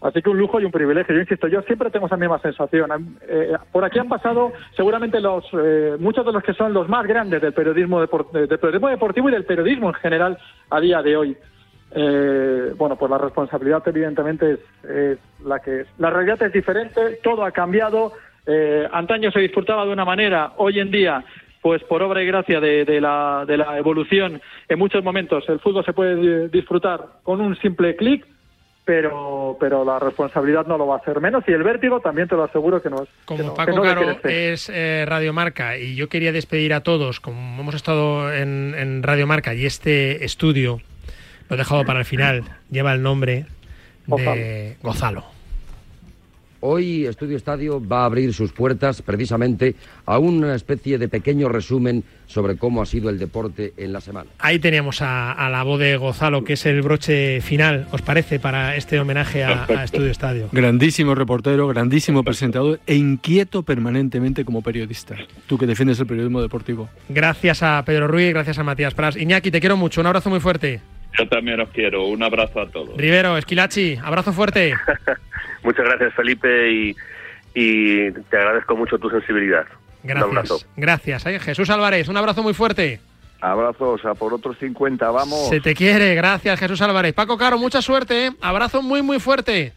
[0.00, 1.14] Así que un lujo y un privilegio.
[1.14, 3.16] Yo insisto, yo siempre tengo esa misma sensación.
[3.28, 7.06] Eh, por aquí han pasado seguramente los eh, muchos de los que son los más
[7.06, 8.08] grandes del periodismo, del
[8.48, 10.38] periodismo deportivo y del periodismo en general
[10.70, 11.36] a día de hoy.
[11.90, 15.86] Eh, bueno, pues la responsabilidad evidentemente es, la que.
[15.98, 18.12] La realidad es diferente, todo ha cambiado.
[18.92, 21.24] antaño se disfrutaba de una manera, hoy en día
[21.60, 25.84] pues por obra y gracia de, la, de la evolución, en muchos momentos el fútbol
[25.84, 28.24] se puede disfrutar con un simple clic
[28.88, 32.36] pero, pero la responsabilidad no lo va a hacer menos y el vértigo también te
[32.36, 33.08] lo aseguro que no es.
[33.26, 37.74] Como Paco Caro es eh, Radio Marca y yo quería despedir a todos, como hemos
[37.74, 40.80] estado en, en Radio Marca y este estudio,
[41.50, 43.44] lo he dejado para el final, lleva el nombre
[44.06, 45.37] de Gozalo.
[46.60, 52.02] Hoy Estudio Estadio va a abrir sus puertas precisamente a una especie de pequeño resumen
[52.26, 54.30] sobre cómo ha sido el deporte en la semana.
[54.38, 58.76] Ahí teníamos a, la voz de Gozalo, que es el broche final, ¿os parece, para
[58.76, 60.48] este homenaje a, Estudio Estadio?
[60.52, 65.16] Grandísimo reportero, grandísimo presentador e inquieto permanentemente como periodista.
[65.46, 66.88] Tú que defiendes el periodismo deportivo.
[67.08, 69.16] Gracias a Pedro Ruiz, gracias a Matías Pras.
[69.16, 70.80] Iñaki, te quiero mucho, un abrazo muy fuerte.
[71.16, 72.96] Yo también os quiero, un abrazo a todos.
[72.96, 74.74] Rivero, Esquilachi, abrazo fuerte.
[75.62, 76.94] Muchas gracias, Felipe,
[77.54, 79.66] y, te agradezco mucho tu sensibilidad.
[80.04, 80.66] Gracias.
[80.76, 81.26] Gracias.
[81.26, 83.00] Eh, Jesús Álvarez, un abrazo muy fuerte.
[83.40, 85.48] Abrazos a por otros 50, vamos.
[85.48, 87.14] Se te quiere, gracias Jesús Álvarez.
[87.14, 88.32] Paco Caro, mucha suerte, ¿eh?
[88.40, 89.72] abrazo muy muy fuerte.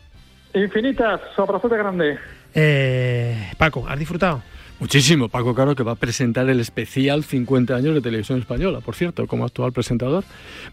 [0.54, 2.20] Infinitas, abrazo de grande.
[2.54, 4.42] Eh, Paco, ¿has disfrutado?
[4.82, 5.30] Muchísimo.
[5.30, 9.28] Paco Caro que va a presentar el especial 50 años de televisión española, por cierto,
[9.28, 10.24] como actual presentador.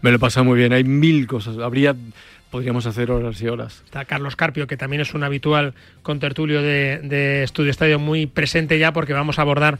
[0.01, 0.73] Me lo he pasado muy bien.
[0.73, 1.59] Hay mil cosas.
[1.59, 1.95] Habría
[2.49, 3.83] podríamos hacer horas y horas.
[3.85, 8.79] Está Carlos Carpio, que también es un habitual contertulio de, de Estudio Estadio, muy presente
[8.79, 9.77] ya porque vamos a abordar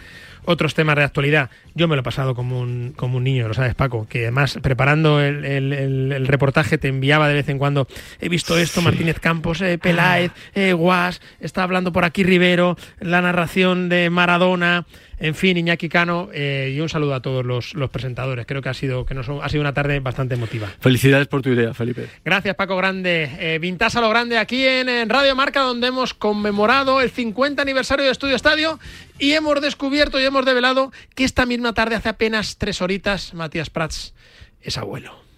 [0.49, 1.51] otros temas de actualidad.
[1.75, 4.57] Yo me lo he pasado como un, como un niño, lo sabes, Paco, que además
[4.63, 7.87] preparando el, reportaje te enviaba de vez en cuando,
[8.19, 13.21] he visto esto, Martínez Campos, eh, Peláez, eh, Guas, está hablando por aquí Rivero, la
[13.21, 14.85] narración de Maradona,
[15.19, 18.45] en fin, Iñaki Cano, eh, y un saludo a todos los, presentadores.
[18.45, 20.69] Creo que ha sido, que nos, ha sido una tarde bastante emotiva.
[20.79, 22.07] Felicidades por tu idea, Felipe.
[22.23, 23.29] Gracias, Paco Grande.
[23.39, 28.05] Eh, Vintas a lo grande aquí en, Radio Marca, donde hemos conmemorado el 50 aniversario
[28.05, 28.79] de Estudio Estadio
[29.20, 33.70] y hemos descubierto y hemos develado que esta misma tarde, hace apenas tres horitas, Matías
[33.70, 34.13] Prats
[34.61, 35.28] es abuelo.